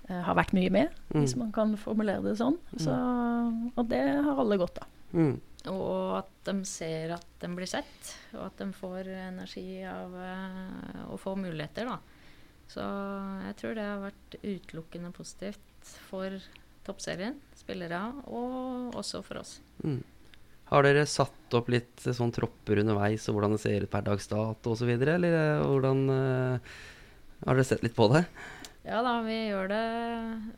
[0.07, 1.19] eh, har vært mye med, mm.
[1.19, 2.57] hvis man kan formulere det sånn.
[2.73, 2.83] Mm.
[2.87, 2.99] Så,
[3.75, 4.89] og det har alle godt av.
[5.71, 11.05] Og at de ser at de blir sett, og at de får energi av uh,
[11.13, 11.99] å få muligheter, da.
[12.73, 12.83] Så
[13.47, 16.35] jeg tror det har vært utelukkende positivt for
[16.83, 19.57] toppserien, spillere, og også for oss.
[19.85, 20.01] Mm.
[20.71, 24.27] Har dere satt opp litt sånn tropper underveis, og hvordan det ser ut per dags
[24.31, 26.75] dato osv., eller eh, hvordan uh,
[27.43, 28.23] Har dere sett litt på det?
[28.83, 29.83] Ja da, vi gjør det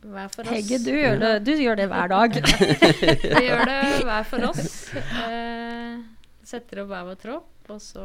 [0.02, 0.50] hver for oss.
[0.50, 2.38] Hegge, du gjør det, du gjør det hver dag.
[3.38, 4.72] vi gjør det hver for oss.
[4.96, 6.00] Eh,
[6.46, 8.04] setter opp hver vår tropp og så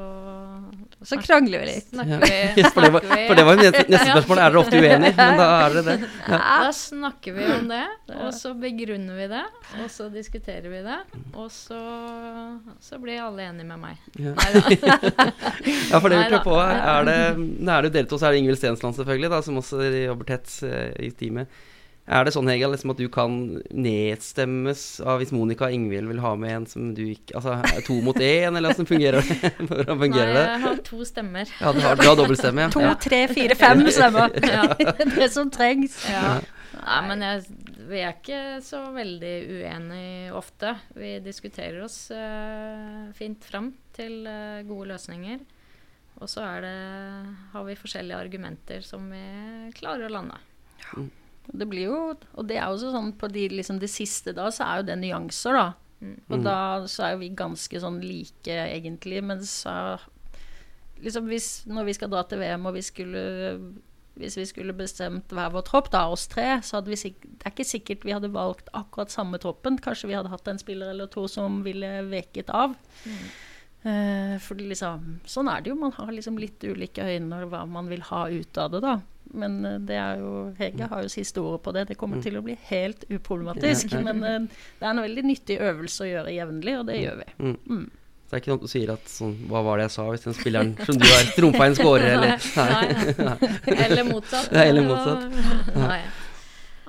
[1.05, 1.87] Så krangler vi litt.
[1.91, 4.41] Snakker vi, for, det var, for det var neste, neste spørsmål.
[4.41, 5.13] Er dere ofte uenige?
[5.17, 6.09] Men da er dere det.
[6.25, 6.39] Ja.
[6.65, 7.83] Da snakker vi om det,
[8.17, 9.43] og så begrunner vi det,
[9.77, 10.99] og så diskuterer vi det.
[11.35, 11.81] Og så,
[12.81, 14.01] så blir alle enige med meg.
[14.17, 14.33] Ja,
[15.91, 17.19] ja for det vi lurer på, er det,
[17.75, 20.57] er det dere to, så er det Ingvild Stensland selvfølgelig, da, som også jobber tett
[20.65, 21.61] uh, i teamet.
[22.11, 23.35] Er det sånn Hegel, liksom at du kan
[23.71, 28.01] nedstemmes av hvis Monica og Ingvild vil ha med en som du ikke Altså to
[28.03, 29.51] mot én, eller hvordan fungerer det?
[29.69, 31.53] hvordan fungerer Nei, jeg har to stemmer.
[31.61, 32.65] Ja, du har, du har dobbeltstemme?
[32.67, 32.73] Ja.
[32.75, 34.35] To, tre, fire, fem stemmer.
[34.51, 34.65] Ja.
[35.15, 35.95] det som trengs.
[36.11, 36.41] Ja.
[36.81, 37.45] Nei, men jeg,
[37.87, 40.73] vi er ikke så veldig uenige ofte.
[40.97, 45.39] Vi diskuterer oss uh, fint fram til uh, gode løsninger.
[46.19, 49.23] Og så har vi forskjellige argumenter som vi
[49.79, 50.37] klarer å lande.
[50.83, 51.07] Ja.
[51.51, 54.67] Det blir jo, og det er jo sånn på de, liksom det siste da, så
[54.67, 55.67] er jo det nyanser, da.
[56.01, 56.17] Mm.
[56.31, 56.43] Og mm.
[56.47, 56.57] da
[56.89, 59.21] så er jo vi ganske sånn like, egentlig.
[59.25, 59.75] Men så
[61.01, 63.23] liksom hvis, Når vi skal dra til VM, og vi skulle
[64.19, 67.47] hvis vi skulle bestemt hver vår tropp, da oss tre, så hadde vi sikkert, det
[67.47, 69.79] er ikke sikkert vi hadde valgt akkurat samme troppen.
[69.81, 72.75] Kanskje vi hadde hatt en spiller eller to som ville veket av.
[73.07, 73.23] Mm.
[73.81, 75.79] Uh, for liksom, sånn er det jo.
[75.79, 78.99] Man har liksom litt ulike øyne hva man vil ha ut av det, da.
[79.33, 81.87] Men uh, det er jo Hege har jo siste ordet på det.
[81.91, 82.25] Det kommer mm.
[82.25, 83.95] til å bli helt uproblematisk.
[84.03, 87.03] Men uh, det er en veldig nyttig øvelse å gjøre jevnlig, og det mm.
[87.05, 87.27] gjør vi.
[87.39, 87.57] Mm.
[87.67, 87.89] Mm.
[88.31, 90.21] Så det er ikke noe du sier at sånn Hva var det jeg sa, hvis
[90.23, 93.15] den spilleren som du har trumfa inn, scorer, eller Nei.
[93.27, 93.79] nei.
[93.89, 94.51] Eller motsatt.
[94.55, 95.75] Ja, eller motsatt.
[95.75, 96.03] Nei.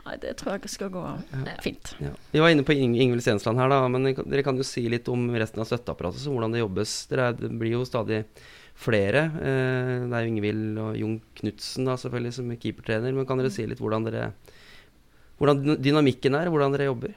[0.03, 1.57] Nei, det tror jeg ikke skal gå ja.
[1.63, 1.93] fint.
[2.03, 2.11] Ja.
[2.33, 5.07] Vi var inne på Ing Ingvild Stensland her, da, men dere kan jo si litt
[5.11, 6.95] om resten av støtteapparatet, så hvordan det jobbes.
[7.11, 8.25] Dere, det blir jo stadig
[8.79, 9.25] flere.
[9.39, 13.83] Eh, det er Ingvild og Jon Knutsen selvfølgelig som keepertrener, men kan dere si litt
[13.83, 14.31] hvordan, dere,
[15.41, 17.17] hvordan dynamikken er, hvordan dere jobber?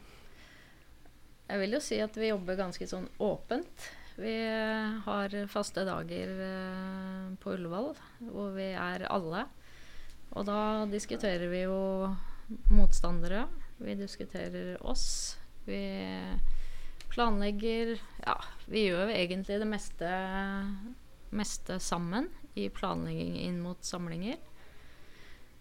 [1.45, 3.89] Jeg vil jo si at vi jobber ganske sånn åpent.
[4.15, 4.33] Vi
[5.05, 7.91] har faste dager eh, på Ullevål
[8.31, 9.45] hvor vi er alle.
[10.35, 12.09] Og da diskuterer vi jo
[12.73, 13.45] motstandere.
[13.77, 15.37] Vi diskuterer oss.
[15.65, 15.81] Vi
[17.11, 18.35] planlegger Ja,
[18.67, 20.09] vi gjør egentlig det meste,
[21.35, 24.39] meste sammen i planlegging inn mot samlinger.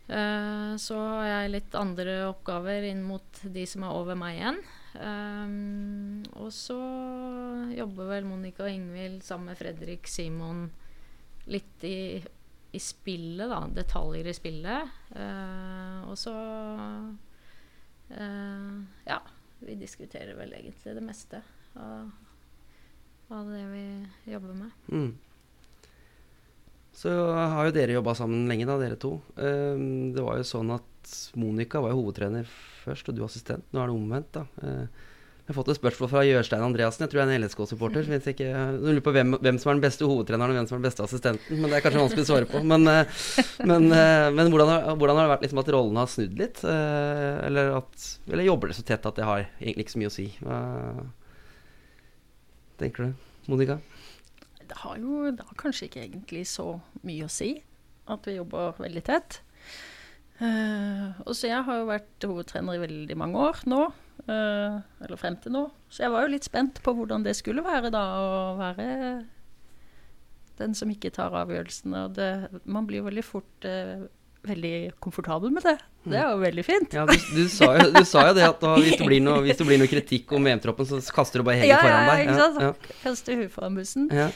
[0.05, 4.59] Uh, så har jeg litt andre oppgaver inn mot de som er over meg igjen.
[4.95, 6.77] Um, og så
[7.73, 10.69] jobber vel Monica og Ingvild sammen med Fredrik Simon
[11.51, 11.99] litt i
[12.75, 13.61] i spillet, da.
[13.71, 14.95] Detaljer i spillet.
[15.15, 16.35] Uh, og så
[19.07, 19.21] Ja,
[19.63, 21.39] vi diskuterer vel egentlig det meste
[21.79, 22.11] av,
[23.33, 23.85] av det vi
[24.33, 24.75] jobber med.
[24.91, 25.15] Mm.
[26.95, 29.17] Så har jo dere jobba sammen lenge, da, dere to.
[29.35, 32.47] Um, det var jo sånn at Monica var jo hovedtrener
[32.85, 33.67] først, og du assistent.
[33.75, 34.45] Nå er det omvendt, da.
[34.63, 35.11] Uh,
[35.45, 38.07] jeg har fått et spørsmål fra Jørstein Andreassen, jeg tror jeg er en LSK-supporter.
[38.07, 40.81] så Jeg lurer på hvem, hvem, som er den beste hovedtreneren og hvem som er
[40.81, 41.59] den beste assistenten.
[41.59, 42.63] Men det er kanskje vanskelig å svare på.
[42.65, 42.89] Men,
[43.61, 43.85] men,
[44.39, 46.63] men hvordan, har, hvordan, har, det vært liksom at rollene har snudd litt?
[46.65, 50.17] Eller, at, eller jobber det så tett at det har egentlig ikke så mye å
[50.17, 50.27] si?
[50.41, 50.63] Hva
[52.81, 53.83] tenker du, Monica?
[54.69, 56.75] Det har jo da kanskje ikke egentlig så
[57.07, 57.57] mye å si
[58.11, 59.41] at vi jobber veldig tett.
[60.41, 63.85] Uh, og så jeg har jo vært hovedtrener i veldig mange år nå,
[64.27, 65.63] uh, eller frem til nå.
[65.89, 68.89] Så jeg var jo litt spent på hvordan det skulle være da, å være
[70.59, 72.05] den som ikke tar avgjørelsene.
[72.09, 72.31] Og det,
[72.67, 74.05] man blir jo veldig fort uh,
[74.45, 75.77] veldig komfortabel med det.
[76.05, 76.97] Det er jo veldig fint.
[76.97, 79.41] Ja, du, du, sa, jo, du sa, jo, det at da, hvis, det blir noe,
[79.45, 82.21] hvis det blir noe kritikk om VM-troppen, så kaster du bare hele ja, foran deg.
[82.21, 82.61] Ja, ikke sant.
[82.67, 82.99] Ja.
[83.05, 84.11] Kaster hun foran bussen.
[84.13, 84.29] Ja.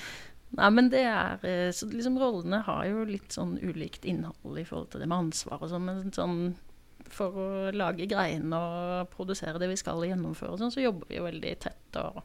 [0.57, 4.65] Nei, men det er eh, Så liksom rollene har jo litt sånn ulikt innhold i
[4.65, 6.39] forhold til det med ansvar og sånn, men sånn
[7.13, 11.27] for å lage greiene og produsere det vi skal gjennomføre, sånn, så jobber vi jo
[11.29, 12.23] veldig tett og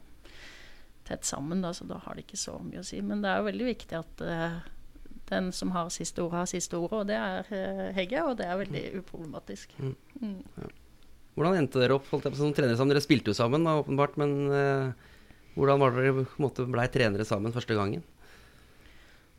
[1.04, 1.62] tett sammen.
[1.64, 3.00] Da, så da har det ikke så mye å si.
[3.04, 4.58] Men det er jo veldig viktig at uh,
[5.30, 7.00] den som har siste ordet, har siste ordet.
[7.00, 9.02] Og det er uh, Hegge, og det er veldig mm.
[9.02, 9.76] uproblematisk.
[9.78, 9.94] Mm.
[10.20, 10.40] Mm.
[10.62, 10.72] Ja.
[11.34, 12.94] Hvordan endte dere opp holdt jeg på, som trenere sammen?
[12.94, 14.14] Dere spilte jo sammen, da, åpenbart.
[14.20, 15.10] Men eh,
[15.56, 18.04] hvordan var dere blei trenere sammen første gangen?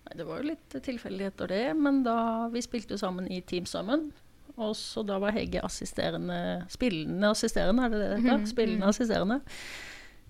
[0.05, 1.63] Nei, det var jo litt tilfeldigheter, det.
[1.79, 2.17] Men da
[2.51, 4.09] vi spilte jo sammen i team sammen.
[4.55, 6.37] Og så da var Hegge assisterende
[6.71, 8.43] Spillende assisterende, er det det det heter?
[8.43, 8.91] Mm, spillende mm.
[8.91, 9.39] assisterende.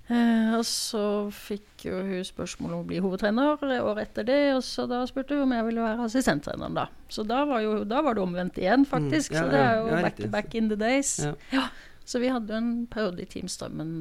[0.06, 1.02] Eh, og så
[1.34, 5.38] fikk jo hun spørsmål om å bli hovedtrener året etter det, og så da spurte
[5.38, 6.86] hun om jeg ville være assistenttreneren, da.
[7.10, 9.34] Så da var, jo, da var det omvendt igjen, faktisk.
[9.34, 11.16] Mm, ja, så det er jo ja, back, back, in the days.
[11.54, 11.70] Ja.
[12.06, 13.96] Så vi hadde jo en periode i Team Strømmen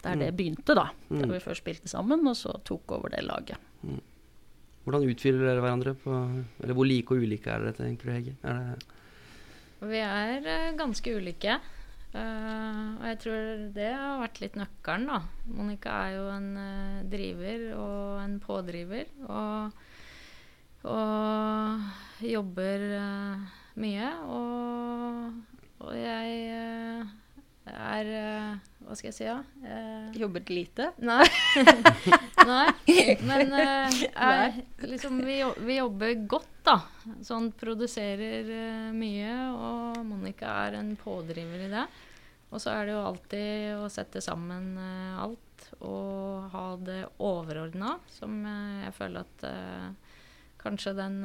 [0.00, 0.36] der det mm.
[0.38, 0.86] begynte, da.
[1.10, 1.34] Der mm.
[1.34, 3.60] vi først spilte sammen, og så tok over det laget.
[3.84, 4.00] Mm.
[4.86, 5.92] Hvordan utfyller dere hverandre?
[5.92, 6.22] På,
[6.62, 8.36] eller hvor like og ulike er dere, tenker du, Hege?
[8.48, 8.88] Er det
[9.80, 11.56] vi er uh, ganske ulike.
[12.10, 15.18] Uh, og jeg tror det har vært litt nøkkelen, da.
[15.54, 19.12] Monica er jo en uh, driver og en pådriver.
[19.30, 19.70] Og,
[20.90, 22.86] og jobber
[23.80, 24.10] mye.
[24.26, 25.30] Og,
[25.86, 27.06] og jeg
[27.70, 28.12] er
[28.90, 29.36] Hva skal jeg si, da?
[29.38, 29.70] Ja?
[29.70, 30.88] Eh, Jobbet lite?
[30.98, 31.22] Nei.
[32.50, 33.12] Nei.
[33.22, 36.74] Men eh, er, liksom, vi, vi, jobber godt, da.
[37.22, 38.50] Sånn produserer
[38.90, 41.84] mye, og Monica er en pådriver i det.
[42.50, 48.42] Og så er det jo alltid å sette sammen alt og ha det overordna, som
[48.42, 49.48] jeg føler at
[50.58, 51.22] kanskje den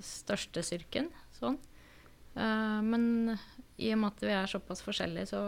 [0.00, 1.12] største styrken.
[1.36, 1.60] Sånn.
[2.88, 3.36] men
[3.76, 5.42] i og med at vi er såpass forskjellige, så,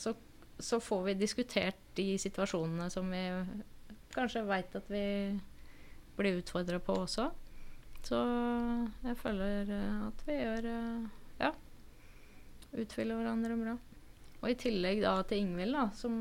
[0.00, 0.16] så,
[0.58, 3.22] så får vi diskutert de situasjonene som vi
[4.12, 5.04] kanskje veit at vi
[6.16, 7.30] blir utfordra på også.
[8.02, 8.18] Så
[9.06, 11.08] jeg føler eh, at vi gjør eh,
[11.42, 11.52] Ja.
[12.72, 13.76] Utfyller hverandre bra.
[14.42, 16.14] Og i tillegg da til Ingvild, da, som,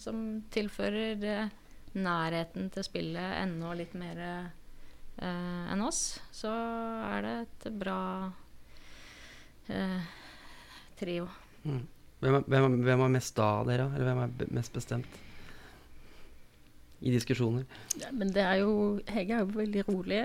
[0.00, 1.52] som tilfører eh,
[1.98, 4.48] nærheten til spillet enda litt mer eh,
[5.22, 8.00] enn oss, så er det et bra
[9.70, 10.10] eh,
[10.98, 11.28] trio.
[11.62, 11.84] Mm.
[12.18, 15.18] Hvem, er, hvem, hvem, er mest da av dere, eller hvem er mest bestemt?
[16.98, 17.66] I diskusjoner.
[18.00, 18.72] Ja, men det er jo
[19.06, 20.24] Hege er jo veldig rolig.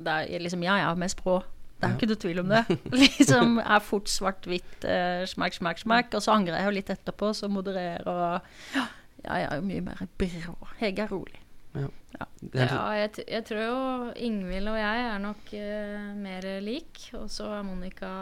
[0.00, 1.42] Det er liksom jeg er mest brå.
[1.80, 1.96] Det er ja.
[1.96, 2.62] ikke noe tvil om det.
[3.02, 6.16] liksom er fort svart-hvitt, eh, smakk, smakk, smakk.
[6.16, 8.88] Og så angrer jeg jo litt etterpå, så modererer og Ja,
[9.20, 10.56] jeg er jo mye mer brå.
[10.80, 11.40] Hege er rolig.
[11.76, 11.88] Ja.
[12.16, 12.26] Ja.
[12.56, 13.80] ja jeg, jeg, tror jo
[14.18, 17.02] Ingvild og jeg er nok uh, mer lik.
[17.20, 18.12] Og så er Monica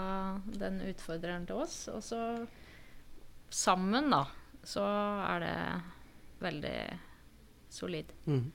[0.59, 1.81] den utfordreren til oss.
[1.95, 2.23] Og så
[3.51, 4.25] sammen, da,
[4.67, 5.55] så er det
[6.43, 6.79] veldig
[7.73, 8.13] solid.
[8.29, 8.47] Mm.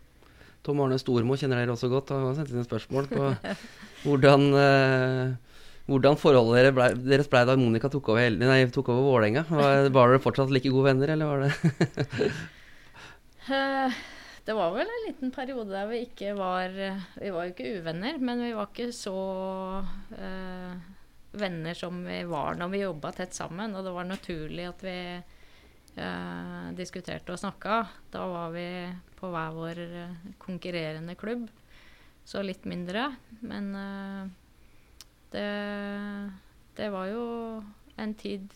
[0.63, 2.13] Tom Arne Stormo kjenner dere også godt.
[2.15, 3.33] Han har sendt inn et spørsmål på
[4.05, 5.59] hvordan, uh,
[5.91, 9.45] hvordan forholdet dere ble, deres ble da Monica tok over, nei, tok over Vålerenga.
[9.51, 12.31] Var, var dere fortsatt like gode venner, eller var det
[13.51, 14.01] uh,
[14.43, 18.17] Det var vel en liten periode der vi ikke var Vi var jo ikke uvenner,
[18.19, 19.13] men vi var ikke så
[20.17, 20.73] eh,
[21.33, 23.75] venner som vi var når vi jobba tett sammen.
[23.75, 27.81] Og det var naturlig at vi eh, diskuterte og snakka.
[28.13, 28.67] Da var vi
[29.19, 31.47] på hver vår eh, konkurrerende klubb.
[32.23, 33.09] Så litt mindre.
[33.41, 34.21] Men eh,
[35.33, 35.47] det,
[36.77, 37.25] det var jo
[37.97, 38.53] en tid,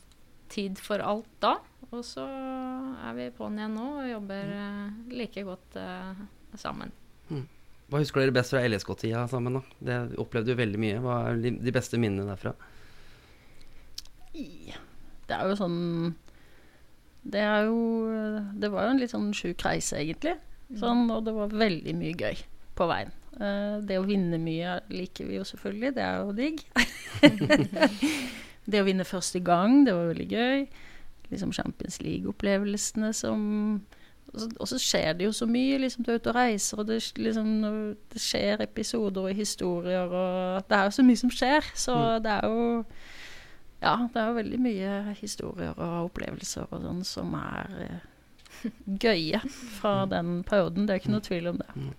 [0.53, 1.57] tid for alt da.
[1.91, 6.17] Og så er vi på'n igjen nå og jobber uh, like godt uh,
[6.59, 6.91] sammen.
[7.31, 7.45] Mm.
[7.87, 9.59] Hva husker dere best fra LSK-tida sammen?
[9.59, 9.61] da?
[9.79, 10.97] Det opplevde jo veldig mye.
[11.03, 12.51] Hva er de, de beste minnene derfra?
[14.33, 15.77] Det er jo sånn
[17.25, 17.79] Det er jo
[18.59, 20.35] Det var jo en litt sånn sjuk reise, egentlig.
[20.67, 20.79] Mm.
[20.81, 22.43] Sånn, og det var veldig mye gøy
[22.77, 23.13] på veien.
[23.39, 26.63] Eh, det å vinne mye liker vi jo selvfølgelig, det er jo digg.
[28.71, 30.65] det å vinne første gang, det var veldig gøy.
[31.31, 33.41] Liksom Champions League-opplevelsene som
[34.35, 35.77] og så skjer det jo så mye.
[35.77, 37.47] liksom Du er ute og reiser, og det, liksom,
[38.13, 41.71] det skjer episoder og historier, og Det er jo så mye som skjer.
[41.75, 42.23] Så mm.
[42.23, 42.85] det er jo
[43.81, 48.71] Ja, det er jo veldig mye historier og opplevelser og sånn som er eh,
[49.05, 49.41] gøye
[49.77, 50.09] fra mm.
[50.09, 50.87] den perioden.
[50.87, 51.69] Det er ikke noe tvil om det.
[51.75, 51.93] Mm.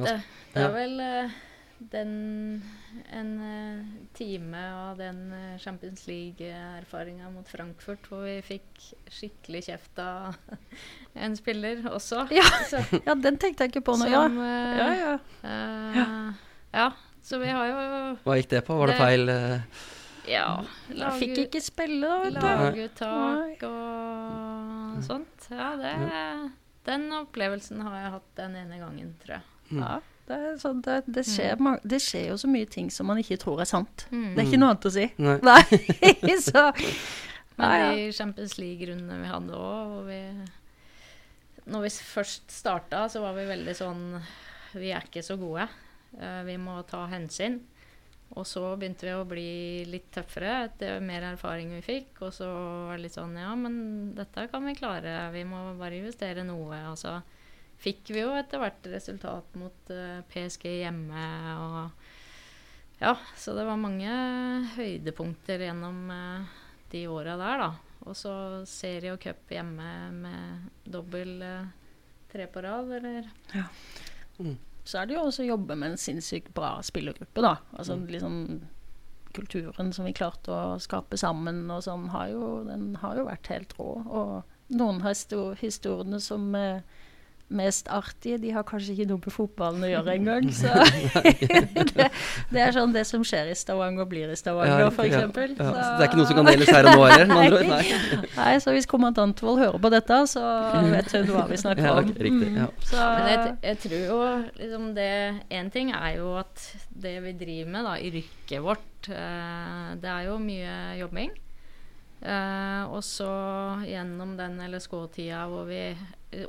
[0.00, 0.16] det,
[0.54, 1.36] det er vel uh,
[1.80, 2.62] den
[3.12, 10.02] en uh, time av den uh, Champions League-erfaringa mot Frankfurt hvor vi fikk skikkelig kjeft
[10.02, 10.36] av
[11.24, 12.26] en spiller også.
[12.34, 12.44] Ja,
[13.06, 14.90] ja den tenkte jeg ikke på nå, uh, ja.
[14.98, 15.16] Ja,
[15.96, 16.06] ja.
[16.74, 16.90] ja.
[17.24, 17.80] Så vi har jo
[18.24, 18.76] Hva gikk det på?
[18.80, 19.34] Var det, det feil
[20.30, 20.46] Ja.
[20.92, 22.46] Jeg fikk ikke spille, da, vet du.
[22.46, 25.50] Laguttak og sånt.
[25.52, 25.92] Ja, det,
[26.88, 29.46] den opplevelsen har jeg hatt den ene gangen, tror jeg.
[29.70, 29.84] Mm.
[29.84, 29.98] Ja.
[30.30, 31.80] Det, så det, det, skjer, mm.
[31.82, 34.04] det, skjer, jo så mye ting som man ikke tror er sant.
[34.14, 34.28] Mm.
[34.36, 35.06] Det er ikke noe annet å si.
[35.18, 35.38] Nei.
[35.48, 36.36] Nei.
[36.38, 36.68] så
[37.58, 40.12] Men ja, de Champions League-rundene vi hadde òg,
[41.74, 44.04] Når vi først starta, så var vi veldig sånn
[44.78, 45.66] Vi er ikke så gode.
[46.14, 47.58] Uh, vi må ta hensyn.
[48.38, 49.50] Og så begynte vi å bli
[49.90, 52.22] litt tøffere etter mer erfaring vi fikk.
[52.22, 55.24] Og så var det litt sånn Ja, men dette kan vi klare.
[55.34, 56.84] Vi må bare investere noe.
[56.92, 57.18] Altså
[57.80, 61.26] fikk vi jo etter hvert resultat mot uh, PSG hjemme.
[61.64, 64.14] Og ja, så det var mange
[64.76, 66.58] høydepunkter gjennom uh,
[66.92, 67.70] de åra der, da.
[68.08, 68.32] Og så
[68.68, 71.70] serie og cup hjemme med dobbel uh,
[72.32, 73.68] tre på rad, eller Ja.
[74.40, 74.58] Mm.
[74.84, 77.58] Så er det jo også å jobbe med en sinnssykt bra spillergruppe, da.
[77.76, 78.06] Altså mm.
[78.10, 78.36] liksom
[79.36, 83.50] kulturen som vi klarte å skape sammen og sånn, har jo, den har jo vært
[83.52, 83.90] helt rå.
[84.02, 86.82] Og noen av historiene som eh,
[87.50, 90.46] mest artige, de har kanskje ikke noe med fotballen å gjøre engang.
[90.60, 92.06] Så det,
[92.52, 95.16] det, er sånn det som skjer i Stavanger, blir i Stavanger, ja, f.eks.
[95.16, 95.48] Ja, ja.
[95.58, 97.66] Så, det er ikke noe som kan deles her og nå heller?
[97.70, 97.82] Nei.
[98.36, 100.44] Nei, så hvis kommandant Vold hører på dette, så
[100.86, 102.14] vet hun hva vi snakker om.
[102.14, 102.80] Riktig, mm.
[102.86, 104.18] så, Men jeg, jeg, tror jo
[104.60, 105.10] liksom det
[105.50, 106.66] Én ting er jo at
[107.02, 111.32] det vi driver med da, i rykket vårt, eh, det er jo mye jobbing.
[112.20, 113.30] Uh, og så
[113.88, 115.80] gjennom den LSK-tida hvor vi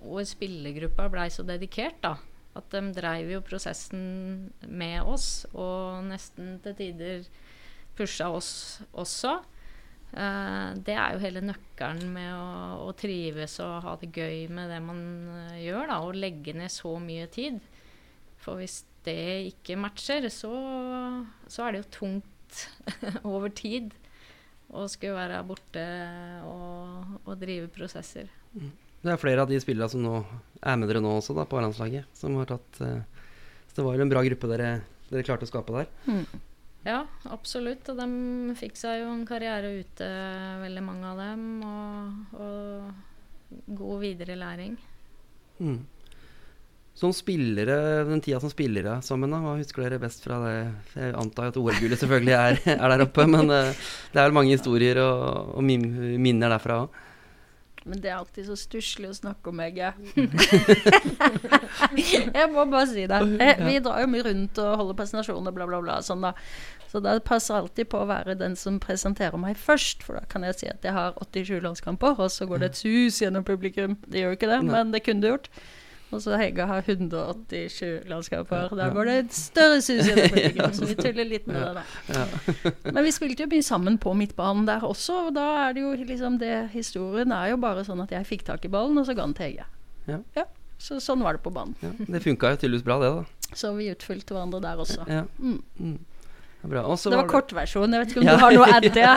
[0.04, 2.18] og spillergruppa blei så dedikert, da.
[2.60, 7.30] At de dreiv jo prosessen med oss, og nesten til tider
[7.96, 8.52] pusha oss
[8.92, 9.38] også.
[10.12, 14.74] Uh, det er jo hele nøkkelen med å, å, trives og ha det gøy med
[14.74, 15.86] det man uh, gjør.
[15.88, 17.64] da, Og legge ned så mye tid.
[18.44, 20.52] For hvis det ikke matcher, så,
[21.48, 22.68] så er det jo tungt
[23.24, 23.96] over tid
[24.72, 25.84] å skulle være borte
[26.48, 28.30] og, og drive prosesser.
[28.56, 28.72] Mm.
[29.02, 30.20] Det er flere av de spillerne som nå
[30.62, 32.10] er med dere nå også, da, på landslaget.
[32.18, 33.02] Som har tatt uh,
[33.68, 34.72] Så det var jo en bra gruppe dere,
[35.10, 35.90] dere klarte å skape der.
[36.06, 36.44] Mm.
[36.86, 37.00] Ja,
[37.34, 37.90] absolutt.
[37.90, 40.12] Og de fikk seg jo en karriere ute,
[40.62, 41.48] veldig mange av dem.
[41.66, 44.78] Og, og god viderelæring.
[45.62, 45.82] Mm.
[46.98, 47.76] Som spillere,
[48.06, 50.56] den tida som spillere sammen, da, hva husker dere best fra det?
[50.98, 53.72] Jeg antar at OL-gullet selvfølgelig er, er, der oppe, men uh,
[54.12, 57.00] det er vel mange historier og, og minner derfra òg.
[57.84, 59.96] Men det er alltid så stusslig å snakke om meg, jeg.
[62.38, 63.22] jeg må bare si det.
[63.66, 65.98] Vi drar jo mye rundt og holder presentasjoner, bla, bla, bla.
[66.06, 66.36] Sånn da.
[66.92, 70.06] Så da passer alltid på å være den som presenterer meg først.
[70.06, 72.82] For da kan jeg si at jeg har 87 landskamper, og så går det et
[72.84, 73.98] sus gjennom publikum.
[74.06, 75.50] Det gjør jo ikke det, men det kunne det gjort.
[76.12, 78.74] Og så Hege har 187 landskaper.
[78.76, 82.34] Der går det et større sus i det så vi tuller litt med det der.
[82.96, 85.94] Men vi spilte jo mye sammen på midtbanen der også, og da er det jo
[86.04, 89.16] liksom det Historien er jo bare sånn at jeg fikk tak i ballen, og så
[89.16, 89.68] ga den til Hege.
[90.10, 90.20] Ja.
[90.36, 90.48] ja.
[90.82, 91.76] Så sånn var det på banen.
[91.84, 93.56] Ja, det funka jo tydeligvis bra, det, da.
[93.58, 95.06] Så vi utfylte hverandre der også.
[95.08, 95.26] Ja.
[95.38, 96.00] Mm.
[96.62, 96.70] Mm.
[96.70, 97.94] Det, var, var kortversjonen.
[97.94, 99.02] Jeg vet ikke om du har noe adde?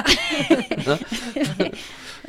[0.84, 0.96] Ja.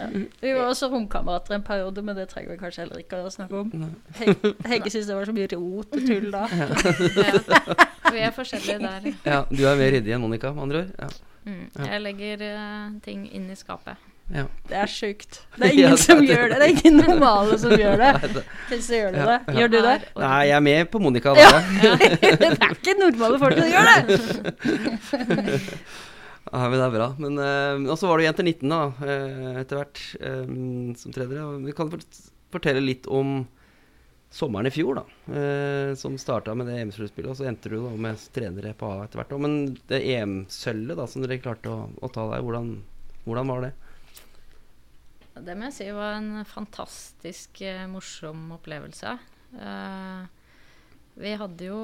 [0.41, 3.61] Vi var også romkamerater en periode, men det trenger vi kanskje heller ikke å snakke
[3.61, 3.86] om.
[4.20, 6.41] Hegge, Hegge syntes det var så mye rot og tull da.
[6.55, 8.11] Ja.
[8.11, 9.07] Vi er forskjellige der.
[9.26, 10.91] Ja, Du er mer ryddig enn Monica, med andre ord.
[10.99, 11.07] Ja.
[11.45, 14.01] Mm, jeg legger uh, ting inn i skapet.
[14.34, 14.48] Ja.
[14.66, 15.42] Det er sjukt.
[15.60, 16.58] Det er ingen som gjør det.
[16.58, 18.44] Det er ingen normale som gjør det.
[18.72, 19.38] Hvis gjør du det.
[19.60, 19.96] Gjør du det?
[20.18, 21.36] Nei, jeg er med på Monica.
[21.38, 21.52] Ja.
[22.42, 24.02] det er ikke normale folk som gjør det!
[26.46, 27.10] Ja, men det er bra.
[27.20, 31.46] Men uh, Og så var du jenter 19 da, uh, etter hvert um, som tredje.
[31.66, 31.92] Vi kan
[32.54, 33.40] fortelle litt om
[34.36, 35.06] sommeren i fjor, da.
[35.32, 37.32] Uh, som starta med det EM-sluttspillet.
[37.34, 39.34] Og så endte du da med trenere på A etter hvert.
[39.42, 42.78] Men det EM-sølvet da, som dere klarte å, å ta der, hvordan,
[43.26, 43.74] hvordan, var det?
[45.36, 47.60] Det må jeg si var en fantastisk
[47.92, 49.18] morsom opplevelse.
[51.16, 51.82] Vi hadde jo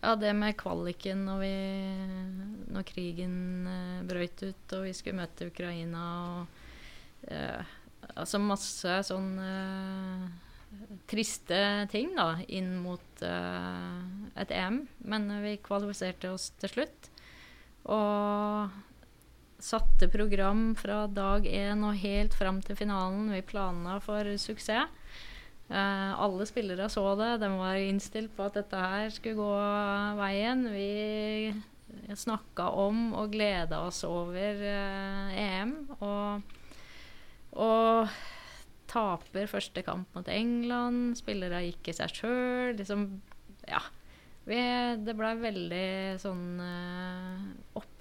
[0.00, 1.56] ja, det med kvaliken når, vi,
[2.72, 3.34] når krigen
[3.68, 7.76] eh, brøt ut og vi skulle møte Ukraina og eh,
[8.16, 10.22] Altså masse sånn eh,
[11.08, 11.58] triste
[11.92, 13.98] ting da, inn mot eh,
[14.40, 14.80] et EM.
[15.04, 17.10] Men vi kvalifiserte oss til slutt.
[17.92, 18.72] Og
[19.60, 23.30] satte program fra dag én og helt fram til finalen.
[23.34, 24.88] Vi planla for suksess.
[25.70, 27.36] Uh, alle spillere så det.
[27.44, 29.52] De var innstilt på at dette her skulle gå
[30.18, 30.64] veien.
[30.74, 35.76] Vi snakka om og gleda oss over uh, EM.
[36.00, 36.58] Og,
[37.54, 38.18] og
[38.90, 41.14] taper første kamp mot England.
[41.20, 42.74] Spillere gikk i seg sjøl.
[42.80, 43.06] Liksom,
[43.70, 43.82] ja.
[44.50, 44.58] Vi,
[45.04, 45.86] det blei veldig
[46.18, 47.42] sånn eh,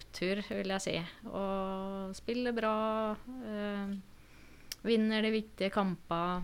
[0.09, 0.95] opptur, vil jeg si.
[1.29, 3.15] Og spiller bra.
[3.45, 3.97] Øh,
[4.83, 6.41] vinner de viktige kamper.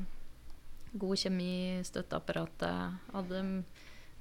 [0.96, 3.00] God kjemi støtteapparatet.
[3.14, 3.64] Hadde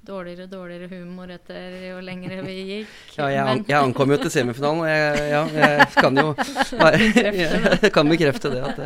[0.05, 2.89] dårligere og dårligere humor etter jo lengre vi gikk.
[3.17, 6.35] ja, jeg, an, jeg, ankom jo til semifinalen, og jeg, ja, jeg kan jo
[6.81, 6.99] bare,
[7.81, 8.61] jeg kan bekrefte det.
[8.61, 8.79] At,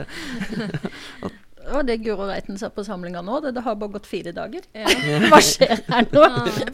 [1.28, 4.34] at og det Guro Reiten sa på samlinga nå, det, det, har bare gått fire
[4.36, 4.66] dager.
[4.74, 4.88] Ja.
[5.32, 6.26] Hva skjer her nå?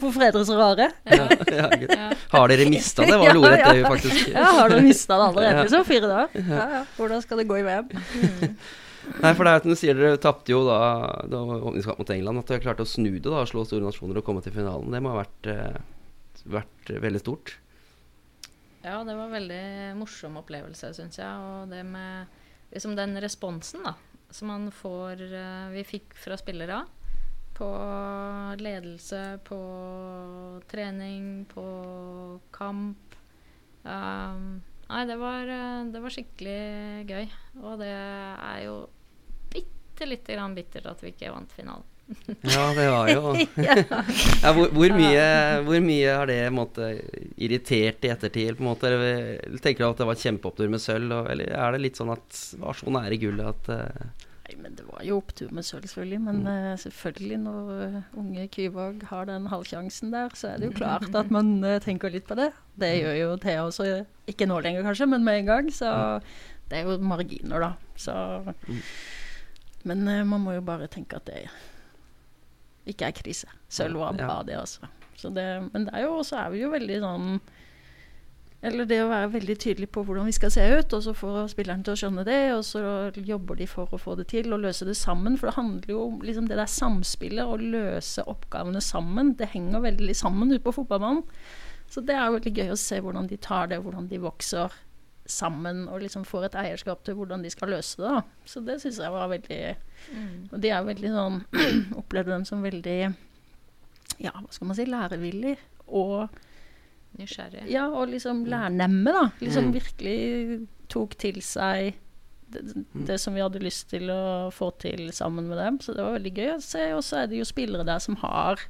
[0.02, 0.88] Hvorfor er dere så rare?
[1.04, 5.18] Ja, ja, har dere mista det, var det ordet det faktisk Ja, har dere mista
[5.20, 6.50] det allerede, så fire dager?
[6.50, 6.82] Ja, ja.
[6.96, 7.92] Hvordan skal det gå i VM?
[7.92, 8.56] Mm.
[9.22, 10.78] Nei, for det er som du sier, dere tapte jo da,
[11.30, 12.42] da åpningskamp mot England.
[12.42, 14.90] At dere klarte å snu det, da, slå store nasjoner og komme til finalen.
[14.92, 17.54] Det må ha vært, eh, vært veldig stort.
[18.82, 19.62] Ja, det var en veldig
[19.98, 21.30] morsom opplevelse, syns jeg.
[21.30, 22.26] Og det med
[22.74, 23.94] liksom den responsen da,
[24.36, 26.84] som man får uh, Vi fikk fra spillere.
[27.56, 27.68] På
[28.60, 29.58] ledelse, på
[30.68, 31.66] trening, på
[32.52, 33.16] kamp.
[33.82, 34.60] Um,
[34.90, 36.60] nei, det var, uh, det var skikkelig
[37.08, 37.28] gøy.
[37.64, 38.78] Og det er jo
[39.52, 41.92] bitte lite grann bittert at vi ikke vant finalen.
[42.40, 43.32] ja, det var jo
[44.42, 45.24] ja, hvor, hvor, mye,
[45.66, 46.92] hvor, mye, har det måte,
[47.34, 48.54] irritert i ettertid?
[48.58, 48.92] på måte?
[48.92, 51.10] Eller tenker du at det var kjempeopptur med sølv?
[51.10, 54.25] Og, eller er det litt sånn at var så nære gullet at uh...
[54.46, 56.20] Nei, men det var jo opptur med sølv, selvfølgelig.
[56.22, 56.48] Men mm.
[56.48, 61.08] uh, selvfølgelig, når uh, unge Kyvåg har den halvsjansen der, så er det jo klart
[61.18, 62.52] at man tenker litt på det.
[62.78, 63.88] Det gjør jo Thea også,
[64.30, 65.72] ikke nå lenger kanskje, men med en gang.
[65.74, 65.90] Så
[66.70, 67.72] det er jo marginer, da.
[67.98, 68.14] Så
[68.46, 68.82] mm.
[69.86, 71.44] Men man må jo bare tenke at det
[72.90, 73.50] ikke er krise.
[73.70, 74.88] Sølv var bra, det også.
[75.22, 77.38] Det, men det er jo også er vi jo veldig sånn
[78.66, 81.52] Eller det å være veldig tydelig på hvordan vi skal se ut, og så får
[81.52, 82.80] spilleren til å skjønne det, og så
[83.14, 85.36] jobber de for å få det til og løse det sammen.
[85.38, 89.36] For det handler jo om liksom det der samspillet, å løse oppgavene sammen.
[89.38, 91.22] Det henger veldig sammen ute på fotballbanen.
[91.86, 94.74] Så det er veldig gøy å se hvordan de tar det, hvordan de vokser
[95.30, 98.10] sammen og liksom får et eierskap til hvordan de skal løse det.
[98.10, 98.42] Da.
[98.46, 100.34] Så det syns jeg var veldig mm.
[100.52, 101.40] Og de er veldig sånn
[102.00, 102.98] Opplevde dem som veldig
[104.22, 105.56] Ja, hva skal man si lærevillig
[105.86, 106.30] og
[107.16, 107.66] Nysgjerrig.
[107.72, 108.48] Ja, og liksom mm.
[108.52, 109.28] lærnemme, da.
[109.40, 109.76] Liksom mm.
[109.76, 110.18] virkelig
[110.92, 111.96] tok til seg
[112.52, 113.06] det, mm.
[113.08, 115.80] det, som vi hadde lyst til å få til sammen med dem.
[115.82, 116.84] Så det var veldig gøy å se.
[116.96, 118.62] Og så er det jo spillere der som har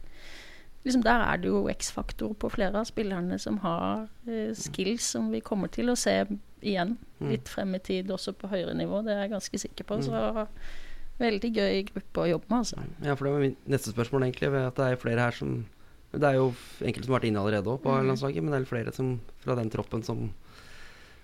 [0.87, 5.33] liksom Der er det jo X-faktor på flere av spillerne som har eh, skills som
[5.33, 6.13] vi kommer til å se
[6.63, 7.31] igjen mm.
[7.33, 9.01] litt frem i tid, også på høyere nivå.
[9.03, 9.99] Det er jeg ganske sikker på.
[9.99, 10.05] Mm.
[10.07, 10.53] Så
[11.19, 12.85] veldig gøy gruppe å jobbe med, altså.
[13.03, 14.53] Ja, for det var mitt neste spørsmål, egentlig.
[14.55, 15.57] Ved at det er flere her som
[16.17, 16.49] Det er jo
[16.81, 18.09] enkelte som har vært inne allerede òg på mm.
[18.11, 19.13] landslaget, men det er flere som,
[19.43, 20.27] fra den troppen som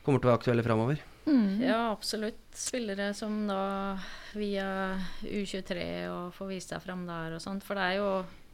[0.02, 1.02] kommer til å være aktuelle framover.
[1.26, 1.62] Mm.
[1.62, 2.40] Ja, absolutt.
[2.58, 3.96] Spillere som da
[4.34, 7.64] via U23 og får vise seg fram der og sånt.
[7.66, 8.10] For det er jo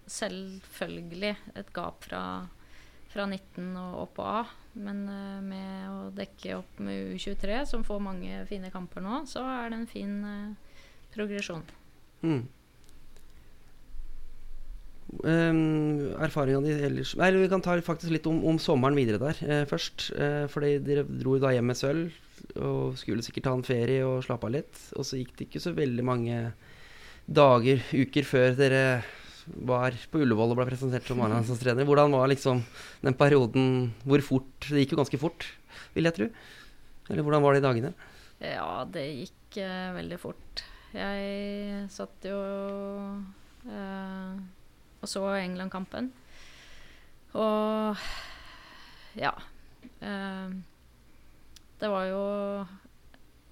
[0.09, 2.23] selvfølgelig et gap fra,
[3.13, 4.55] fra 19 og opp og av.
[4.79, 9.43] Men uh, med å dekke opp med U23, som får mange fine kamper nå, så
[9.49, 10.77] er det en fin uh,
[11.15, 11.65] progresjon.
[12.23, 12.45] Mm.
[15.09, 19.39] Um, erfaringa di ellers Nei, Vi kan ta faktisk litt om, om sommeren videre der
[19.41, 20.11] uh, først.
[20.13, 22.13] Uh, fordi dere dro da hjem med sølv
[22.61, 24.83] og skulle sikkert ta en ferie og slappe av litt.
[24.97, 26.43] Og så gikk det ikke så veldig mange
[27.29, 28.83] dager, uker, før dere
[29.49, 31.89] var på Ullevål og ble presentert som A-landslagstrener.
[31.89, 32.61] Hvordan var liksom
[33.05, 35.49] den perioden Hvor fort Det gikk jo ganske fort,
[35.97, 36.29] vil jeg tro.
[37.09, 37.95] Eller hvordan var de dagene?
[38.45, 40.65] Ja, det gikk uh, veldig fort.
[40.93, 42.39] Jeg satt jo
[43.67, 44.37] uh,
[44.99, 46.11] og så England-kampen.
[47.39, 48.09] Og
[49.19, 49.33] ja.
[50.01, 50.51] Eh,
[51.79, 52.23] det var jo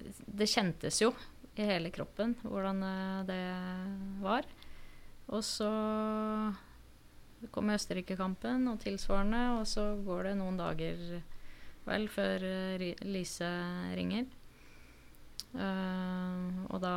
[0.07, 1.11] Det kjentes jo
[1.57, 2.83] i hele kroppen hvordan
[3.25, 3.43] det
[4.21, 4.45] var.
[5.27, 5.69] Og så
[7.53, 11.01] kom Østerrike-kampen og tilsvarende, og så går det noen dager
[11.87, 13.49] vel før uh, Lise
[13.97, 14.27] ringer.
[15.55, 16.95] Uh, og da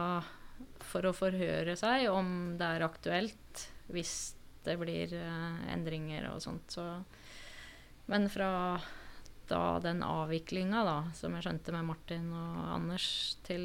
[0.90, 4.34] for å forhøre seg om det er aktuelt hvis
[4.65, 6.77] det blir eh, endringer og sånt.
[6.77, 6.87] Så.
[8.11, 8.51] Men fra
[9.51, 13.09] da den avviklinga, da, som jeg skjønte med Martin og Anders,
[13.47, 13.65] til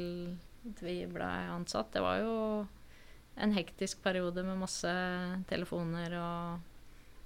[0.82, 2.38] vi blei ansatt, det var jo
[3.36, 4.90] en hektisk periode med masse
[5.46, 6.72] telefoner og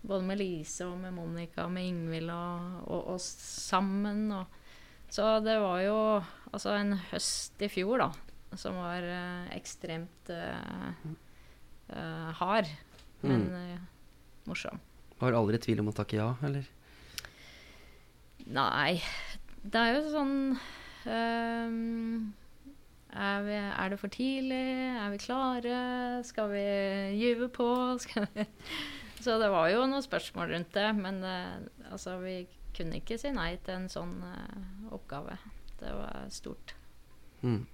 [0.01, 4.27] både med Lise og med Monica og med Ingvild og, og, og sammen.
[4.35, 4.47] Og,
[5.13, 5.97] så det var jo
[6.51, 8.11] altså en høst i fjor, da,
[8.59, 11.09] som var uh, ekstremt uh,
[11.95, 12.71] uh, hard,
[13.23, 13.87] men Mm.
[14.47, 14.81] morsom.
[15.21, 16.69] Var aldri i tvil om å takke ja, eller?
[18.51, 19.01] Nei,
[19.63, 20.37] det er jo sånn
[21.07, 22.33] um,
[23.11, 24.63] er, vi, er det for tidlig?
[24.97, 25.81] Er vi klare?
[26.27, 26.65] Skal vi
[27.21, 27.69] gyve på?
[28.35, 28.47] Vi
[29.21, 31.59] Så det var jo noen spørsmål rundt det, men uh,
[31.93, 35.37] altså, vi kunne ikke si nei til en sånn uh, oppgave.
[35.77, 36.73] Det var stort.
[37.45, 37.67] Mm.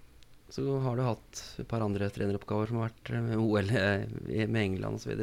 [0.52, 4.46] Så har du hatt et par andre treneroppgaver som har vært eh, med OL eh,
[4.46, 5.16] med England osv.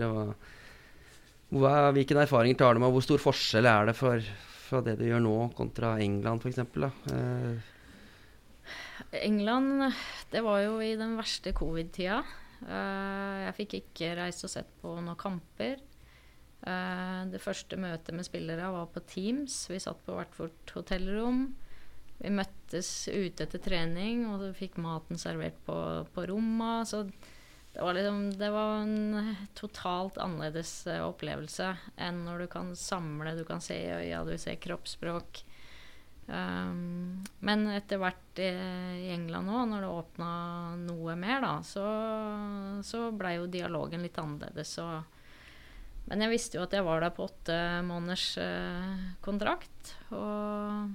[1.54, 4.24] Hvilke hvilken erfaring tar du med, og hvor stor forskjell er det for,
[4.68, 6.64] fra det du gjør nå kontra England f.eks.?
[7.08, 7.62] Uh,
[9.22, 9.94] England,
[10.34, 12.24] det var jo i den verste covid-tida.
[12.64, 15.82] Eh, jeg fikk ikke reist og sett på noen kamper.
[16.64, 19.66] Eh, det første møtet med spillere var på Teams.
[19.72, 21.46] Vi satt på hvert vårt hotellrom.
[22.24, 25.76] Vi møttes ute etter trening, og fikk maten servert på,
[26.16, 26.88] på rommet.
[26.88, 27.04] Så
[27.74, 33.36] det var liksom Det var en totalt annerledes eh, opplevelse enn når du kan samle,
[33.36, 35.44] du kan se i øya, du ser kroppsspråk.
[36.24, 38.48] Um, men etter hvert i,
[39.04, 40.30] i England òg, når det åpna
[40.80, 41.84] noe mer, da, så,
[42.86, 44.78] så blei jo dialogen litt annerledes.
[44.80, 45.02] Og,
[46.08, 47.58] men jeg visste jo at jeg var der på åtte
[47.90, 49.98] måneders uh, kontrakt.
[50.16, 50.94] Og,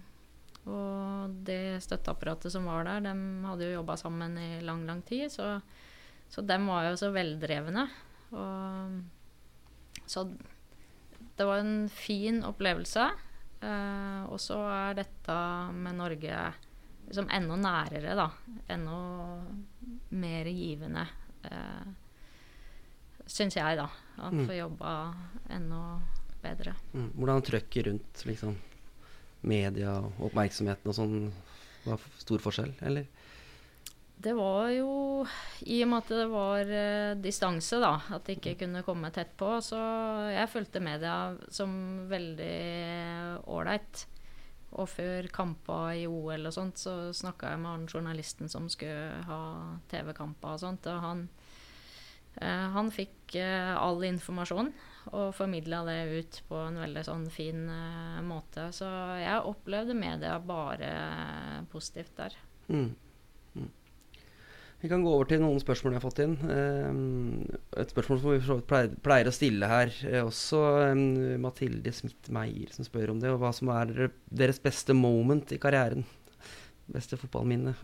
[0.68, 3.12] og det støtteapparatet som var der, de
[3.48, 5.30] hadde jo jobba sammen i lang, lang tid.
[5.32, 5.60] Så,
[6.30, 7.86] så dem var jo så veldrevne.
[8.36, 8.98] Og,
[10.08, 10.24] så
[11.38, 13.08] det var en fin opplevelse.
[13.62, 15.38] Eh, og så er dette
[15.74, 16.42] med Norge
[17.08, 18.28] liksom enda nærere, da.
[18.68, 18.98] Enda
[20.10, 21.06] mer givende.
[21.48, 21.88] eh,
[23.28, 23.88] Syns jeg, da.
[24.18, 24.46] At Mm.
[24.48, 24.92] få jobba
[25.50, 26.00] enda
[26.42, 26.72] bedre.
[26.94, 27.10] mm.
[27.16, 28.54] Hvordan trøkket rundt liksom,
[29.47, 31.16] media og oppmerksomheten og sånn
[31.84, 33.07] var stor forskjell, eller?
[34.18, 34.91] Det var jo
[35.70, 39.30] I og med at det var eh, distanse, da, at det ikke kunne komme tett
[39.39, 39.78] på, så
[40.32, 41.70] jeg fulgte media som
[42.11, 42.57] veldig
[43.47, 44.07] ålreit.
[44.78, 49.22] Og før kamper i OL og sånt, så snakka jeg med han journalisten som skulle
[49.30, 49.41] ha
[49.89, 51.24] TV-kamper og sånt, og han
[52.43, 54.74] eh, han fikk eh, all informasjon
[55.12, 58.68] og formidla det ut på en veldig sånn fin uh, måte.
[58.76, 58.88] Så
[59.20, 60.90] jeg opplevde media bare
[61.72, 62.36] positivt der.
[62.68, 62.90] Mm.
[63.54, 63.70] Mm.
[64.82, 66.36] Vi kan gå over til noen spørsmål jeg har fått inn.
[66.44, 69.94] Uh, et spørsmål som vi pleier, pleier å stille her.
[70.11, 71.09] uh, også um,
[71.44, 76.06] Mathilde Smith-Meyer som spør om det, og hva som er deres beste moment i karrieren.
[76.88, 77.74] Beste fotballminne.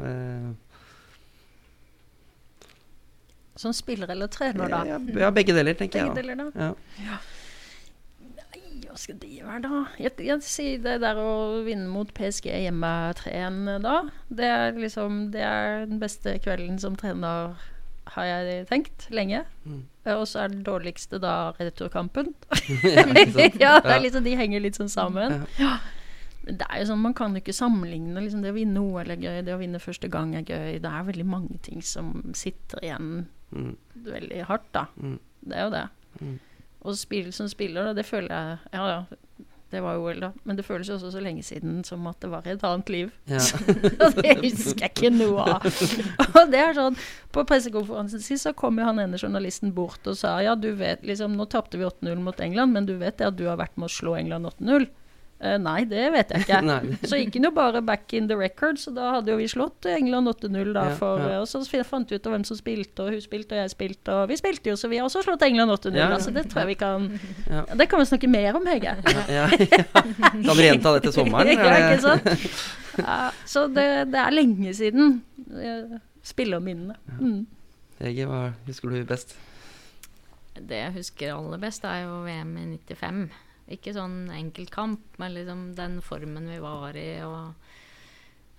[3.56, 4.80] Som spiller eller trener, da?
[4.88, 6.24] ja, ja, begge deler, tenker Begge jeg.
[6.24, 6.68] deler, da.
[7.04, 7.18] Ja.
[8.24, 9.82] Nei, hva skal det være, da?
[10.02, 12.90] Jeg, jeg sier det der å vinne mot PSG hjemme
[13.20, 13.96] 3-1 da.
[14.30, 17.54] Det er liksom Det er den beste kvelden som trener,
[18.14, 19.44] har jeg tenkt, lenge.
[19.64, 19.82] Mm.
[20.04, 22.34] Eh, Og så er det dårligste da returkampen.
[22.84, 23.06] ja,
[23.64, 25.44] ja, det er liksom, de henger litt sånn sammen.
[25.60, 25.76] Ja.
[26.44, 29.16] Det er jo sånn, Man kan jo ikke sammenligne liksom, det å vinne OL er
[29.16, 30.74] gøy, det å vinne første gang er gøy.
[30.84, 33.14] Det er veldig mange ting som sitter igjen
[33.54, 33.74] Mm.
[34.04, 34.86] veldig hardt, da.
[35.00, 35.18] Mm.
[35.44, 35.84] Det er jo det.
[36.20, 36.38] Mm.
[36.84, 39.38] Og spill som spiller, det føler jeg Ja, ja,
[39.74, 40.30] det var jo OL, da.
[40.46, 43.08] Men det føles jo også så lenge siden som at det var et annet liv.
[43.26, 43.40] Ja.
[44.20, 45.66] Det husker jeg ikke noe av.
[46.38, 46.98] Og det er sånn
[47.34, 51.02] På pressekonferansen sist så kom jo han ene journalisten bort og sa ja, du vet
[51.02, 53.74] liksom Nå tapte vi 8-0 mot England, men du vet det at du har vært
[53.74, 54.86] med å slå England 8-0?
[55.42, 56.60] Eh, nei, det vet jeg ikke.
[57.10, 59.88] Så gikk han jo bare back in the record, så da hadde jo vi slått
[59.90, 60.84] England 8-0 da.
[60.88, 61.40] Ja, For, ja.
[61.42, 64.14] Og så fant vi ut av hvem som spilte, og hun spilte, og jeg spilte,
[64.14, 65.98] og vi spilte jo, så vi har også slått England 8-0.
[65.98, 66.14] Ja, ja.
[66.16, 67.10] Altså, det tror jeg vi kan
[67.50, 67.64] Ja.
[67.74, 68.94] Det kan vi snakke mer om, Hege.
[69.10, 69.82] Ja, ja, ja.
[70.46, 71.50] Kan vi gjenta det til sommeren?
[71.50, 72.58] ja, ikke sant?
[72.98, 75.16] Ja, så det, det er lenge siden.
[75.50, 76.94] eh, Spillerminnene.
[77.18, 77.42] Mm.
[78.00, 79.34] Hege, hva husker du best?
[80.54, 83.26] Det jeg husker aller best, er jo VM i 95.
[83.72, 87.08] Ikke sånn enkeltkamp, men liksom den formen vi var i.
[87.24, 87.54] Og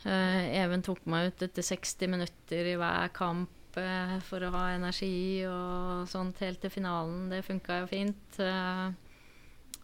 [0.05, 4.67] Uh, Even tok meg ut etter 60 minutter i hver kamp uh, for å ha
[4.75, 7.29] energi og sånt helt til finalen.
[7.31, 8.37] Det funka jo fint.
[8.37, 8.93] Uh,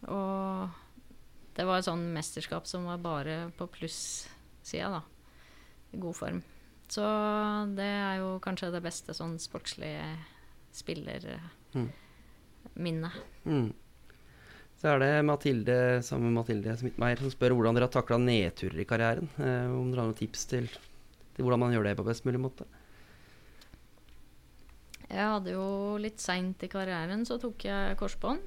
[0.06, 0.68] og
[1.56, 5.02] det var et sånn mesterskap som var bare på plussida, da.
[5.92, 6.40] I god form.
[6.92, 7.04] Så
[7.74, 10.06] det er jo kanskje det beste sånn sportslige
[10.76, 13.14] spillerminnet.
[13.42, 13.72] Mm.
[14.82, 18.86] Så er det Mathilde, samme Mathilde Smithmeier som spør hvordan dere har takla nedturer i
[18.90, 19.28] karrieren.
[19.38, 22.40] Eh, om dere har noen tips til, til, hvordan man gjør det på best mulig
[22.42, 22.66] måte?
[25.06, 25.68] Jeg hadde jo
[26.02, 28.42] litt seint i karrieren så tok jeg korsbånd.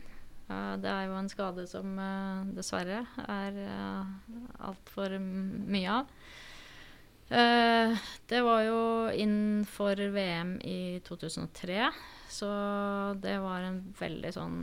[0.49, 4.11] Uh, det er jo en skade som uh, dessverre er uh,
[4.67, 6.11] altfor mye av.
[7.25, 11.79] Det var jo innenfor VM i 2003,
[12.36, 12.49] så
[13.23, 14.59] det var en veldig sånn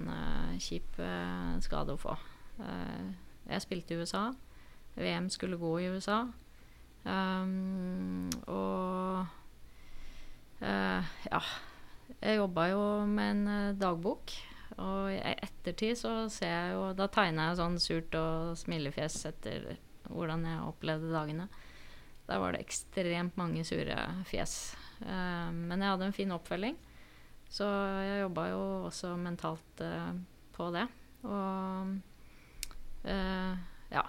[0.60, 1.00] kjip
[1.64, 2.14] skade å få.
[3.48, 4.26] jeg spilte i USA.
[4.94, 6.20] VM skulle gå i USA.
[7.02, 9.26] Um, og
[10.62, 11.40] ja
[12.20, 14.34] jeg jobba jo med en uh, dagbok.
[14.82, 19.74] Og i ettertid så ser jeg jo Da tegner jeg sånn surt og smilefjes etter
[20.08, 21.48] hvordan jeg opplevde dagene.
[22.28, 23.98] Der var det ekstremt mange sure
[24.28, 24.74] fjes.
[25.02, 26.78] Uh, men jeg hadde en fin oppfølging.
[27.52, 27.68] Så
[28.06, 30.12] jeg jobba jo også mentalt uh,
[30.56, 30.86] på det.
[31.28, 31.98] Og
[33.02, 34.02] ja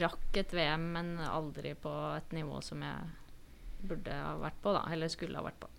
[0.00, 3.08] Rakk et VM, men aldri på et nivå som jeg
[3.90, 4.84] burde ha vært på, da.
[4.94, 5.70] Eller skulle ha vært på.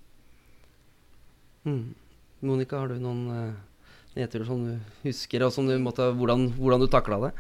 [1.70, 1.94] Mm.
[2.42, 6.84] Monica, har du noen uh, nedturer som du husker, og som du måtte, hvordan, hvordan
[6.84, 7.32] du takla det?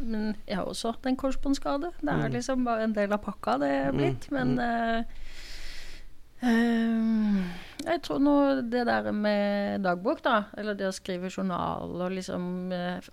[0.00, 1.92] Men jeg har også hatt en korsbåndskade.
[2.00, 2.34] Det er mm.
[2.38, 4.00] liksom bare en del av pakka det er mm.
[4.00, 4.30] blitt.
[4.34, 5.20] Men uh,
[6.44, 7.40] uh,
[7.86, 8.36] jeg tror nå
[8.72, 12.72] det der med dagbok, da, eller det å skrive journal og liksom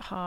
[0.09, 0.23] ha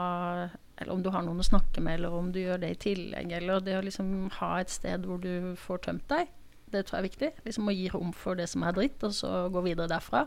[0.81, 3.31] Eller om du har noen å snakke med, eller om du gjør det i tillegg,
[3.37, 6.31] eller det å liksom ha et sted hvor du får tømt deg
[6.71, 7.31] det tror jeg er viktig.
[7.47, 10.25] Liksom Å gi rom for det som er dritt, og så gå videre derfra.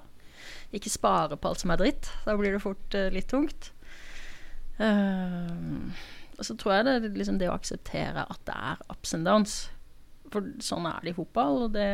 [0.77, 2.11] Ikke spare på alt som er dritt.
[2.27, 3.71] Da blir det fort uh, litt tungt.
[4.79, 5.89] Uh,
[6.35, 9.29] og så tror jeg det er liksom det å akseptere at det er ups and
[9.29, 9.59] downs.
[10.33, 11.69] For sånn er det i fotball.
[11.69, 11.89] Og det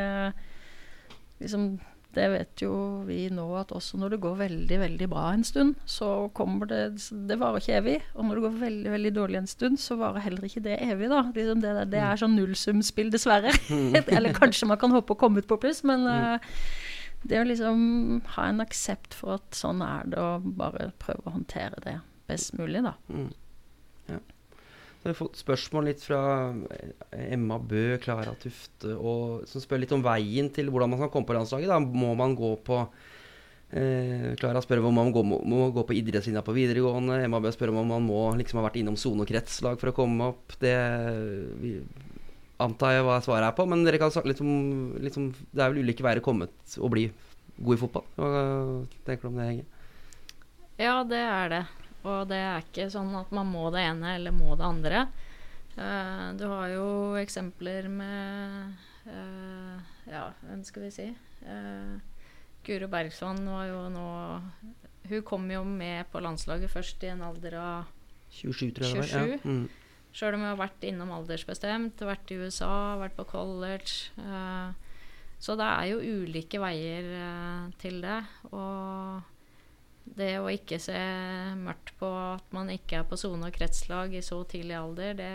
[1.41, 1.73] liksom
[2.11, 2.73] det vet jo
[3.07, 6.81] vi nå at også når det går veldig, veldig bra en stund, så kommer det
[7.29, 7.97] Det varer ikke evig.
[8.17, 11.11] Og når det går veldig, veldig dårlig en stund, så varer heller ikke det evig,
[11.13, 11.23] da.
[11.37, 13.55] Liksom det, det, er sånn nullsumspill, dessverre.
[14.17, 16.59] Eller kanskje man kan håpe å komme ut på pluss, men uh,
[17.23, 17.79] det å liksom
[18.35, 22.57] ha en aksept for at sånn er det, og bare prøve å håndtere det best
[22.59, 22.97] mulig, da.
[23.07, 23.31] Mm.
[25.01, 26.21] Så har fått spørsmål litt fra
[26.77, 31.13] eh, Emma Bø, Klara Tufte, og, som spør litt om veien til hvordan man skal
[31.15, 31.73] komme på landslaget.
[31.73, 31.81] Da.
[31.81, 32.83] Må man gå på
[33.71, 37.23] Klara eh, spør om man må, må gå på idrettslinja på videregående.
[37.25, 39.97] Emma Bø spør om man må liksom ha vært innom sone- og kretslag for å
[39.97, 40.59] komme opp.
[40.61, 40.77] Det
[41.63, 41.77] vi,
[42.61, 44.53] antar jeg hva svaret er på, men dere kan snakke litt om,
[45.01, 47.09] litt om Det er vel ulike veier å komme og bli
[47.57, 48.11] god i fotball.
[48.21, 48.33] Hva
[49.07, 49.69] tenker du om det, Henge?
[50.81, 51.63] Ja, det er det.
[52.01, 55.03] Og det er ikke sånn at man må det ene eller må det andre.
[55.77, 56.87] Uh, du har jo
[57.21, 58.73] eksempler med
[59.07, 59.79] uh,
[60.11, 61.07] Ja, hvem skal vi si?
[61.47, 62.01] Uh,
[62.67, 64.09] Guro Bergson var jo nå
[65.09, 67.95] Hun kom jo med på landslaget først i en alder av
[68.35, 69.15] 27, tror jeg 27.
[69.15, 69.39] Ja.
[69.47, 69.65] Mm.
[70.11, 74.11] Sjøl om hun har vært innom aldersbestemt, vært i USA, vært på college.
[75.39, 77.07] så det er jo ulike veier
[77.79, 78.17] til det.
[78.51, 79.23] Og
[80.17, 80.99] det å ikke se
[81.61, 85.35] mørkt på at man ikke er på sone og kretslag i så tidlig alder, det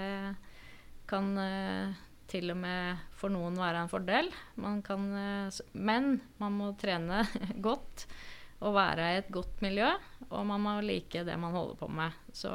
[1.10, 1.96] kan uh,
[2.30, 4.32] til og med for noen være en fordel.
[4.62, 7.24] Man kan, uh, men man må trene
[7.68, 8.08] godt
[8.66, 9.90] og være i et godt miljø.
[10.32, 12.16] Og man må like det man holder på med.
[12.34, 12.52] Så,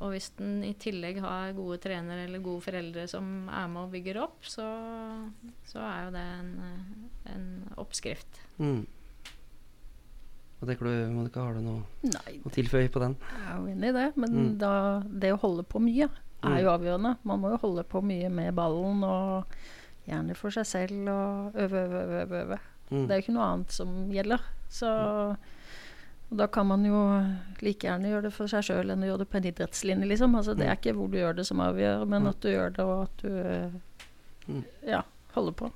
[0.00, 3.92] og hvis en i tillegg har gode trenere eller gode foreldre som er med og
[3.94, 4.68] bygger opp, så,
[5.68, 6.54] så er jo det en,
[7.34, 7.50] en
[7.82, 8.40] oppskrift.
[8.62, 8.86] Mm.
[10.60, 11.40] Hva tenker du, Monica?
[11.40, 12.34] Har du noe Nei.
[12.44, 13.14] å tilføye på den?
[13.32, 14.48] Jeg er jo enig i det, men mm.
[14.60, 14.72] da,
[15.22, 16.74] det å holde på mye er jo mm.
[16.74, 17.12] avgjørende.
[17.30, 19.54] Man må jo holde på mye med ballen, og
[20.04, 22.42] gjerne for seg selv, og øve, øve, øve.
[22.42, 22.58] øve.
[22.90, 23.06] Mm.
[23.06, 24.44] Det er jo ikke noe annet som gjelder.
[24.68, 24.90] Så
[26.30, 26.98] og da kan man jo
[27.58, 30.36] like gjerne gjøre det for seg sjøl enn å gjøre det på en idrettslinje, liksom.
[30.38, 30.82] Altså, det er mm.
[30.82, 32.28] ikke hvor du gjør det som avgjør, men mm.
[32.30, 35.00] at du gjør det, og at du ja,
[35.32, 35.72] holder på.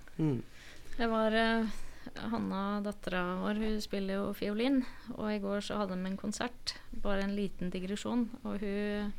[1.01, 1.81] Jeg var uh
[2.21, 4.83] Hanna, dattera vår, hun spiller jo fiolin.
[5.17, 6.77] Og i går så hadde de en konsert.
[7.05, 8.27] Bare en liten digresjon.
[8.45, 9.13] Og, hun,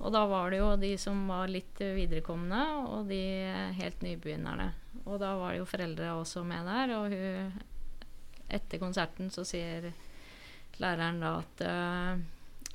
[0.00, 3.20] og da var det jo de som var litt viderekomne, og de
[3.78, 4.70] helt nybegynnerne.
[5.04, 6.96] Og da var det jo foreldre også med der.
[6.98, 7.66] Og hun
[8.50, 9.92] Etter konserten så sier
[10.82, 12.22] læreren da at uh,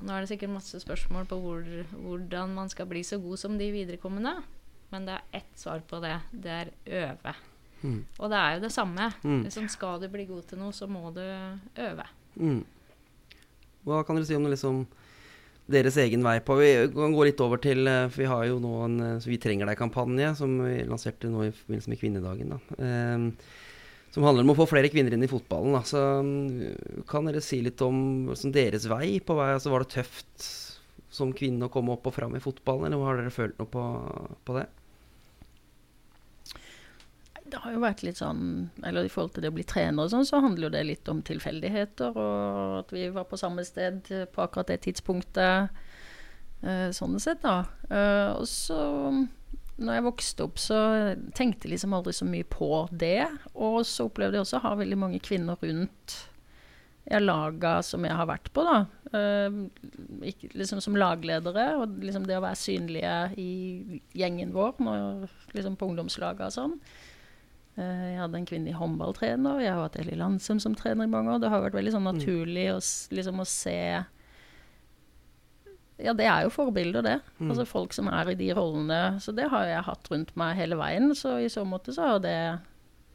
[0.00, 3.58] nå er det sikkert masse spørsmål på hvor, hvordan man skal bli så god som
[3.60, 4.38] de viderekommende.
[4.92, 6.14] Men det er ett svar på det.
[6.32, 7.34] Det er øve.
[7.82, 7.98] Mm.
[8.18, 9.10] Og det er jo det samme.
[9.22, 9.42] Mm.
[9.46, 12.06] Liksom, skal du bli god til noe, så må du øve.
[12.40, 12.62] Mm.
[13.86, 14.82] Hva kan dere si om liksom,
[15.70, 18.58] deres egen vei på Vi kan gå litt over til eh, For vi har jo
[18.62, 22.52] nå en eh, Vi trenger deg-kampanje som vi lanserte nå i forbindelse med kvinnedagen.
[22.54, 22.60] Da.
[22.82, 23.30] Um,
[24.14, 25.74] som handler om å få flere kvinner inn i fotballen.
[25.76, 25.82] Da.
[25.84, 29.50] Så mm, kan dere si litt om liksom, deres vei på vei?
[29.56, 30.46] Altså, var det tøft
[31.12, 33.84] som kvinne å komme opp og fram i fotballen, eller har dere følt noe på,
[34.48, 34.64] på det?
[37.50, 40.12] Det har jo vært litt sånn Eller i forhold til det å bli trener og
[40.12, 44.10] sånn, så handler jo det litt om tilfeldigheter, og at vi var på samme sted
[44.32, 45.82] på akkurat det tidspunktet.
[46.64, 47.66] Uh, sånn sett, da.
[47.90, 48.78] Uh, og så
[49.76, 50.78] når jeg vokste opp, så
[51.36, 53.26] tenkte jeg liksom aldri så mye på det.
[53.52, 56.16] Og så opplevde jeg også å ha veldig mange kvinner rundt
[57.06, 58.78] jeg laga som jeg har vært på, da.
[60.26, 61.68] Ikke, liksom som lagledere.
[61.78, 66.74] Og liksom det å være synlige i gjengen vår når, liksom på ungdomslaget og sånn.
[67.76, 69.62] Uh, jeg hadde en kvinnelig håndballtrener.
[69.64, 71.42] Jeg har hatt Eli Landsem som trener i mange år.
[71.42, 72.12] Det har vært veldig sånn mm.
[72.16, 72.76] naturlig mm.
[72.76, 72.84] å,
[73.18, 73.80] liksom, å se
[75.96, 77.18] ja, det er jo forbilder, det.
[77.40, 77.50] Mm.
[77.50, 79.16] Altså folk som er i de rollene.
[79.22, 81.14] Så det har jeg hatt rundt meg hele veien.
[81.16, 82.36] Så i så måte så har det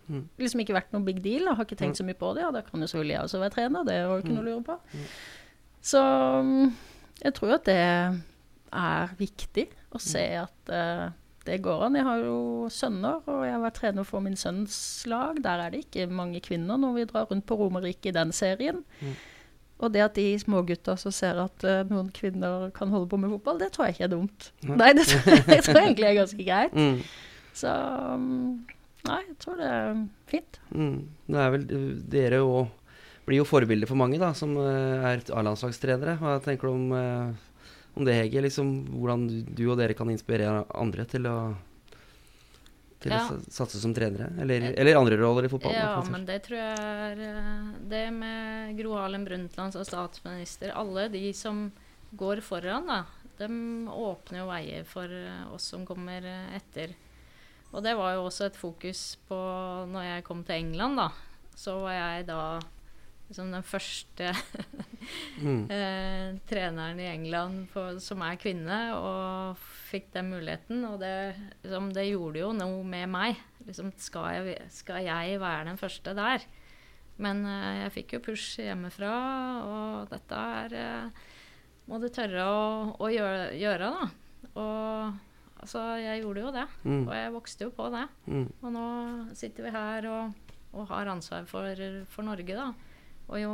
[0.08, 0.24] mm.
[0.42, 1.46] liksom ikke vært noe big deal.
[1.46, 2.02] Jeg har ikke tenkt mm.
[2.02, 2.46] så mye på det.
[2.46, 4.50] Ja, da kan jo selvfølgelig jeg også være trener, det er jo ikke noe å
[4.50, 4.78] lure på.
[4.94, 5.06] Mm.
[5.92, 6.02] Så
[6.48, 6.74] mm,
[7.22, 7.80] jeg tror at det
[8.82, 11.08] er viktig å se at uh,
[11.48, 11.98] det går an.
[11.98, 14.76] Jeg har jo sønner, og jeg har vært trener for min sønns
[15.10, 15.40] lag.
[15.42, 18.84] Der er det ikke mange kvinner når vi drar rundt på Romerike i den serien.
[19.02, 19.16] Mm.
[19.82, 23.34] Og det at de smågutta som ser at uh, noen kvinner kan holde på med
[23.34, 24.52] fotball, det tror jeg ikke er dumt.
[24.62, 26.78] Nei, nei det, tror jeg, jeg tror egentlig er ganske greit.
[26.78, 27.02] Mm.
[27.58, 27.74] Så
[28.14, 28.62] um,
[29.02, 30.60] Nei, jeg tror det er fint.
[30.78, 30.98] Mm.
[31.26, 31.64] Det er vel
[32.14, 32.70] dere òg
[33.26, 36.20] blir jo forbilder for mange, da, som uh, er A-landslagstrenere.
[36.22, 37.51] Hva tenker du om, uh,
[37.94, 38.44] om det, Hege?
[38.46, 41.36] Liksom, hvordan du og dere kan inspirere andre til å
[43.02, 43.22] til ja.
[43.26, 44.30] å satse som trenere?
[44.42, 45.80] Eller, eller, andre roller i fotballen?
[45.80, 51.08] Ja, men det tror jeg er eh, Det med Gro Harlem Brundtland som statsminister Alle
[51.10, 51.70] de som
[52.12, 53.00] går foran, da,
[53.40, 53.48] de
[53.88, 56.94] åpner jo veier for eh, oss som kommer eh, etter.
[57.72, 59.40] Og det var jo også et fokus på
[59.90, 61.08] når jeg kom til England, da.
[61.56, 62.42] Så var jeg da
[63.32, 64.34] liksom den første
[65.46, 65.64] mm.
[65.72, 70.84] eh, treneren i England på, som er kvinne, og fikk den muligheten.
[70.90, 71.14] Og det,
[71.64, 73.40] liksom, det gjorde jo noe med meg.
[73.64, 76.44] Liksom, skal, jeg, skal, jeg, være den første der?
[77.22, 79.16] Men eh, jeg fikk jo push hjemmefra,
[79.64, 81.26] og dette er eh,
[81.88, 82.62] må du tørre å,
[83.00, 84.06] å gjøre, gjøre, da.
[84.52, 86.68] Og altså, jeg gjorde jo det.
[86.84, 87.02] Mm.
[87.02, 88.06] Og jeg vokste jo på det.
[88.28, 88.48] Mm.
[88.60, 88.86] Og nå
[89.40, 92.72] sitter vi her og, og har ansvar for, for Norge, da.
[93.32, 93.54] Og jo,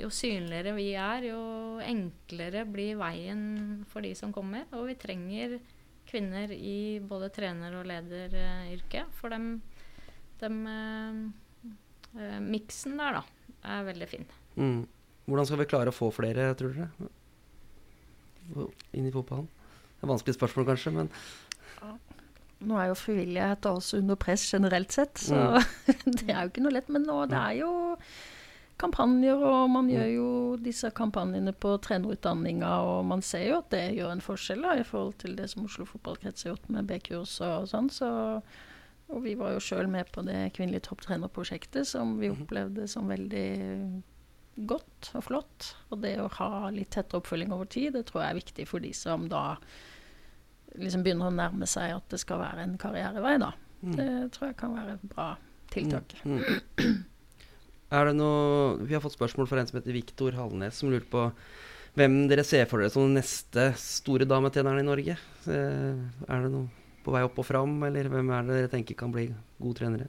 [0.00, 1.40] jo, synligere vi er, jo
[1.84, 3.42] enklere blir veien
[3.90, 4.64] for de som kommer.
[4.76, 5.58] Og vi trenger
[6.08, 9.12] kvinner i både trener- og lederyrket.
[9.18, 9.52] For dem,
[10.40, 11.20] dem eh,
[12.16, 14.26] eh, miksen der, da, er veldig fin.
[14.56, 14.82] Mm.
[15.28, 17.10] Hvordan skal vi klare å få flere, tror dere?
[18.96, 19.46] Inn i fotballen?
[20.00, 21.12] Det er vanskelig spørsmål, kanskje, men
[22.60, 25.86] nå er jo frivillighet også under press generelt sett, så mm.
[26.18, 26.90] det er jo ikke noe lett.
[26.92, 27.70] Men nå, det er jo
[28.80, 29.92] kampanjer, og man mm.
[29.92, 30.30] gjør jo
[30.64, 34.86] disse kampanjene på trenerutdanninga, og man ser jo at det gjør en forskjell da, i
[34.86, 37.90] forhold til det som Oslo fotballkrets har gjort med B-kurs og sånn.
[37.92, 38.10] Så,
[39.10, 42.46] og vi var jo sjøl med på det kvinnelige topptrenerprosjektet, som vi mm-hmm.
[42.46, 43.48] opplevde som veldig
[44.70, 45.70] godt og flott.
[45.90, 48.84] Og det å ha litt tettere oppfølging over tid, det tror jeg er viktig for
[48.84, 49.44] de som da
[50.78, 53.54] liksom begynner å nærme seg at det skal være en karrierevei, da.
[53.80, 53.94] Mm.
[53.96, 55.30] Det tror jeg kan være et bra
[55.72, 56.14] tiltak.
[56.24, 56.42] Mm.
[56.78, 57.00] Mm.
[57.90, 61.08] Er det noe Vi har fått spørsmål fra en som heter Viktor Hallnes, som lurer
[61.10, 61.26] på
[61.98, 65.16] hvem dere ser for dere som den neste store dametjeneren i Norge.
[65.50, 66.68] Eh, er det noe
[67.02, 69.26] på vei opp og fram, eller hvem er det dere tenker kan bli
[69.58, 70.06] gode trenere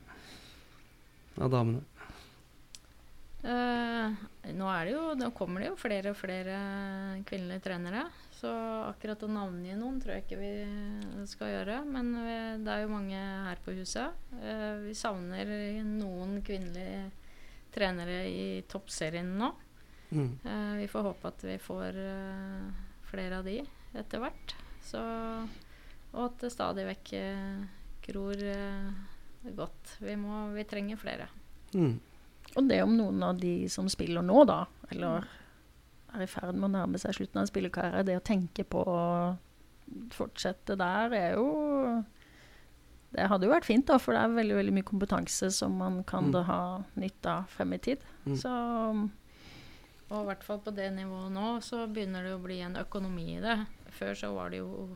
[1.41, 1.81] av damene?
[3.41, 4.13] Uh,
[4.53, 6.57] nå, jo, nå, kommer det jo flere og flere
[7.25, 8.03] kvinnelige trenere.
[8.37, 8.51] Så
[8.85, 11.79] akkurat å navngi noen tror jeg ikke vi skal gjøre.
[11.89, 14.21] Men vi, det er jo mange her på huset.
[14.37, 15.49] Uh, vi savner
[15.87, 17.09] noen kvinnelige
[17.73, 19.51] trenere i toppserien nå.
[20.11, 20.31] Mm.
[20.45, 22.69] Uh, vi får håpe at vi får uh,
[23.07, 23.59] flere av de
[23.97, 24.55] etter hvert.
[24.83, 25.01] Så,
[26.11, 27.65] og at det stadig vekk uh,
[28.07, 28.45] gror
[29.55, 29.97] godt.
[30.01, 31.27] Vi, må, vi, trenger flere.
[31.73, 31.99] Mm.
[32.55, 35.29] Og det om noen av de som spiller nå, da, eller
[36.11, 38.81] er i ferd med å nærme seg slutten av en spillekarriere, det å tenke på
[38.83, 39.03] å
[40.11, 41.47] fortsette der, er jo
[43.11, 45.99] det hadde jo vært fint, da, for det er veldig veldig mye kompetanse som man
[46.07, 46.37] kan mm.
[46.47, 46.61] ha
[46.95, 48.03] nytte av frem i tid.
[48.23, 48.37] Mm.
[48.39, 48.51] Så
[50.11, 53.33] Og i hvert fall på det nivået nå, så begynner det å bli en økonomi
[53.35, 53.57] i det.
[53.97, 54.95] Før så var det jo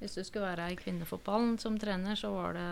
[0.00, 2.70] Hvis du skulle være i kvinnefotballen som trener, så var det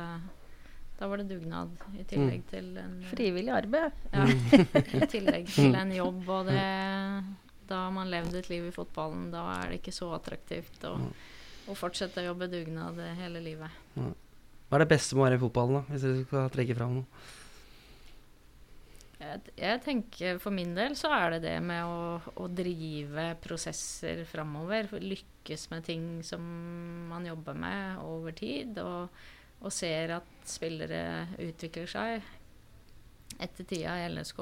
[1.00, 2.48] da var det dugnad i tillegg mm.
[2.50, 4.00] til en Frivillig arbeid.
[4.12, 4.26] Ja.
[5.00, 6.26] I tillegg til en jobb.
[6.28, 6.64] Og det
[7.70, 10.96] Da har man levd et liv i fotballen, da er det ikke så attraktivt å,
[11.70, 13.80] å fortsette å jobbe dugnad hele livet.
[14.70, 17.00] Hva er det beste med å være i fotballen, da, hvis du skal trekke fram
[17.00, 17.22] noe?
[19.20, 24.88] Jeg tenker For min del så er det det med å, å drive prosesser framover.
[25.02, 26.44] Lykkes med ting som
[27.10, 29.10] man jobber med over tid, og,
[29.60, 32.30] og ser at spillere utvikler seg.
[33.40, 34.40] Etter tida i LSK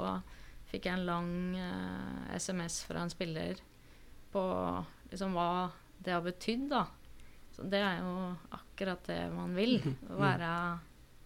[0.69, 3.59] fikk jeg en lang eh, SMS fra en spiller
[4.31, 4.45] på
[5.11, 5.51] liksom hva
[6.05, 6.85] det har betydd, da.
[7.59, 8.15] Så det er jo
[8.55, 9.81] akkurat det man vil.
[10.07, 10.51] Å være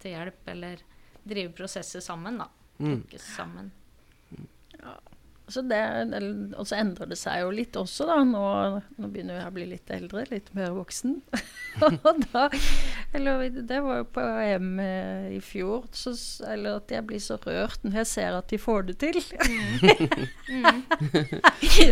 [0.01, 0.81] til hjelp eller
[1.23, 2.49] drive prosesser sammen, da.
[2.83, 3.03] Mm.
[3.21, 3.69] sammen.
[4.81, 4.97] Ja.
[5.53, 5.83] Så det,
[6.57, 8.23] og så endrer det seg jo litt også, da.
[8.25, 8.45] Nå,
[8.97, 11.19] nå begynner jeg å bli litt eldre, litt mer voksen.
[11.85, 12.47] og da
[13.13, 16.15] Eller det var jo på EM eh, i fjor, så,
[16.49, 19.19] eller at jeg blir så rørt når jeg ser at de får det til.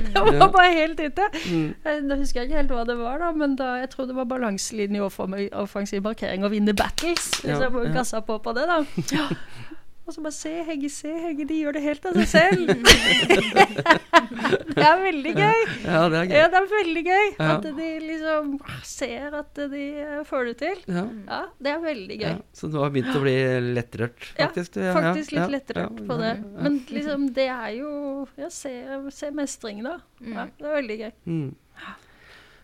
[0.06, 1.28] det var bare helt ute.
[1.50, 1.74] Mm.
[1.84, 4.30] Eh, husker jeg ikke helt hva det var, da, men da, jeg tror det var
[4.32, 7.44] balanselinje i offensiv markering og vinne battles.
[7.44, 7.92] Ja, jeg ja.
[8.00, 8.80] gassa på på det, da.
[10.11, 12.70] Og så bare se Hegge, se Hegge, de gjør det helt av seg selv.
[14.74, 15.61] det er veldig gøy.
[15.84, 16.34] Ja, det er gøy.
[16.34, 17.46] Ja, det er veldig gøy Ja.
[17.52, 18.48] at de liksom
[18.90, 20.82] ser at de eh, får det til.
[20.90, 21.04] Ja.
[21.28, 22.26] Ja, det er veldig gøy.
[22.26, 23.36] Ja, så du har begynt å bli
[23.70, 24.80] lettrørt, faktisk?
[24.82, 26.34] ja, Faktisk litt ja, lettrørt ja, på det.
[26.58, 27.94] Men liksom, det er jo
[28.40, 28.74] Ja, se,
[29.14, 30.00] se mestring, da.
[30.26, 31.11] Ja, det er veldig gøy.
[31.30, 31.50] Mm.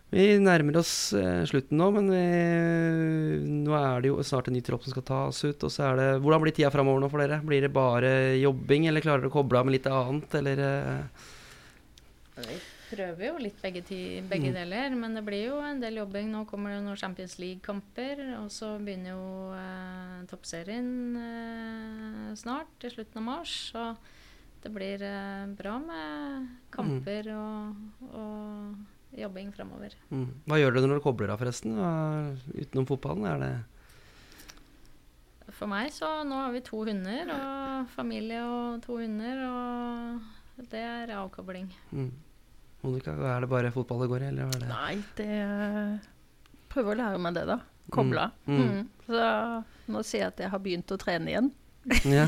[0.06, 2.20] Vi nærmer oss eh, slutten nå, men vi,
[3.66, 5.66] nå er det jo snart en ny tropp som skal tas ut.
[5.66, 7.40] Og så er det, Hvordan blir tida framover nå for dere?
[7.42, 11.26] Blir det bare jobbing, eller klarer dere å koble av med litt annet, eller eh?
[12.36, 12.56] Vi
[12.92, 13.82] prøver jo litt begge,
[14.30, 14.56] begge mm.
[14.60, 16.30] deler, men det blir jo en del jobbing.
[16.30, 22.94] Nå kommer det noen Champions League-kamper, og så begynner jo eh, toppserien eh, snart, til
[22.94, 23.56] slutten av mars.
[23.72, 23.88] Så
[24.62, 28.84] det blir eh, bra med kamper og, og
[29.16, 29.94] jobbing framover.
[30.10, 30.26] mm.
[30.46, 31.76] Hva gjør du når du kobler av, forresten?
[31.78, 31.90] Hva,
[32.54, 33.26] utenom fotballen?
[33.30, 33.54] Er det
[35.56, 40.82] For meg så nå har vi to hunder, og familie og to hunder, og det
[40.84, 41.68] er avkobling.
[41.92, 42.10] mm.
[42.86, 44.68] Monica, er det bare fotball det går i, eller hva er det?
[44.70, 45.30] Nei, det
[46.70, 47.56] Prøver å lære meg det, da.
[47.90, 48.34] Koble av.
[48.46, 48.58] Mm.
[48.60, 48.82] Mm.
[49.06, 49.22] Så
[49.94, 51.48] nå sier jeg at jeg har begynt å trene igjen.
[52.04, 52.26] Ja.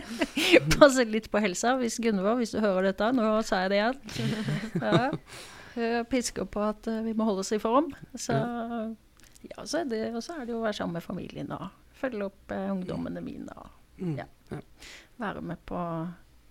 [0.78, 1.74] Passe litt på helsa.
[1.80, 3.98] Hvis Gunvor, hvis du hører dette, nå sa jeg det igjen.
[4.86, 5.10] Ja.
[5.76, 7.92] Jeg pisker på at eh, vi må holde oss i form.
[8.14, 11.52] Så ja, så er det, og så er det jo å være sammen med familien
[11.56, 11.68] og
[11.98, 13.48] følge opp eh, ungdommene mine.
[13.56, 14.16] Og Mm.
[14.16, 14.24] Ja.
[15.20, 15.76] være med på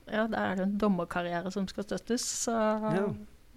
[0.07, 3.07] Ja, det er jo en dommerkarriere som skal støttes, så Ja.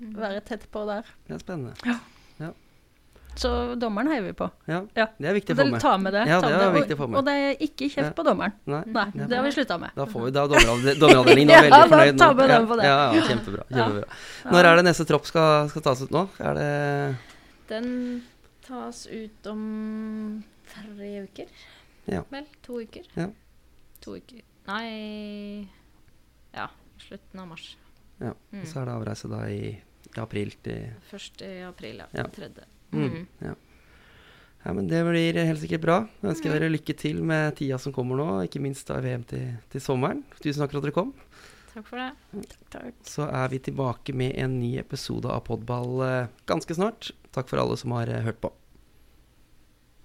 [0.00, 1.04] være tett på der.
[1.28, 1.74] Det er spennende.
[3.36, 4.46] Så dommeren heier vi på.
[4.70, 5.06] Ja, Ja.
[5.18, 5.80] Det er viktig å få med.
[5.82, 6.20] Ta med det.
[6.28, 7.18] Ja, ta det med er Og- viktig å få med.
[7.18, 8.10] Og det er ikke kjeft Ja.
[8.14, 8.52] på dommeren.
[8.66, 8.82] Nei.
[8.86, 9.90] Nei, det, det har vi slutta med.
[9.96, 12.76] Da får vi da dommeravde- dommeravdelingen nå Ja, veldig fornøyd da tar vi den på
[12.78, 12.84] det.
[12.84, 13.64] Ja, ja, kjempebra.
[13.70, 14.04] kjempebra.
[14.52, 16.28] Når er det neste tropp skal, skal tas ut nå?
[16.38, 17.16] Er det
[17.68, 18.22] Den
[18.66, 21.46] tas ut om tre uker.
[22.06, 22.22] Ja.
[22.30, 23.02] Vel, to uker.
[23.16, 23.28] Ja.
[24.02, 24.42] To uker.
[24.68, 25.68] Nei
[26.54, 26.68] Ja,
[27.00, 27.76] slutten av mars.
[28.20, 28.62] Ja, Mm.
[28.64, 29.74] Så er det avreise da i,
[30.14, 32.06] i april til Først i april, ja.
[32.14, 32.24] Ja.
[32.30, 32.62] Tredje.
[32.94, 33.14] Mm.
[33.14, 33.26] Mm.
[33.48, 33.54] Ja.
[34.64, 35.98] ja, men det blir helt sikkert bra.
[36.22, 39.52] Jeg ønsker dere lykke til med tida som kommer nå, ikke minst da VM til,
[39.72, 40.24] til sommeren.
[40.40, 41.14] Tusen takk for at dere kom.
[41.74, 42.48] Takk for det.
[42.70, 42.98] Takk.
[43.02, 47.10] Så er vi tilbake med en ny episode av Podball eh, ganske snart.
[47.34, 48.52] Takk for alle som har eh, hørt på.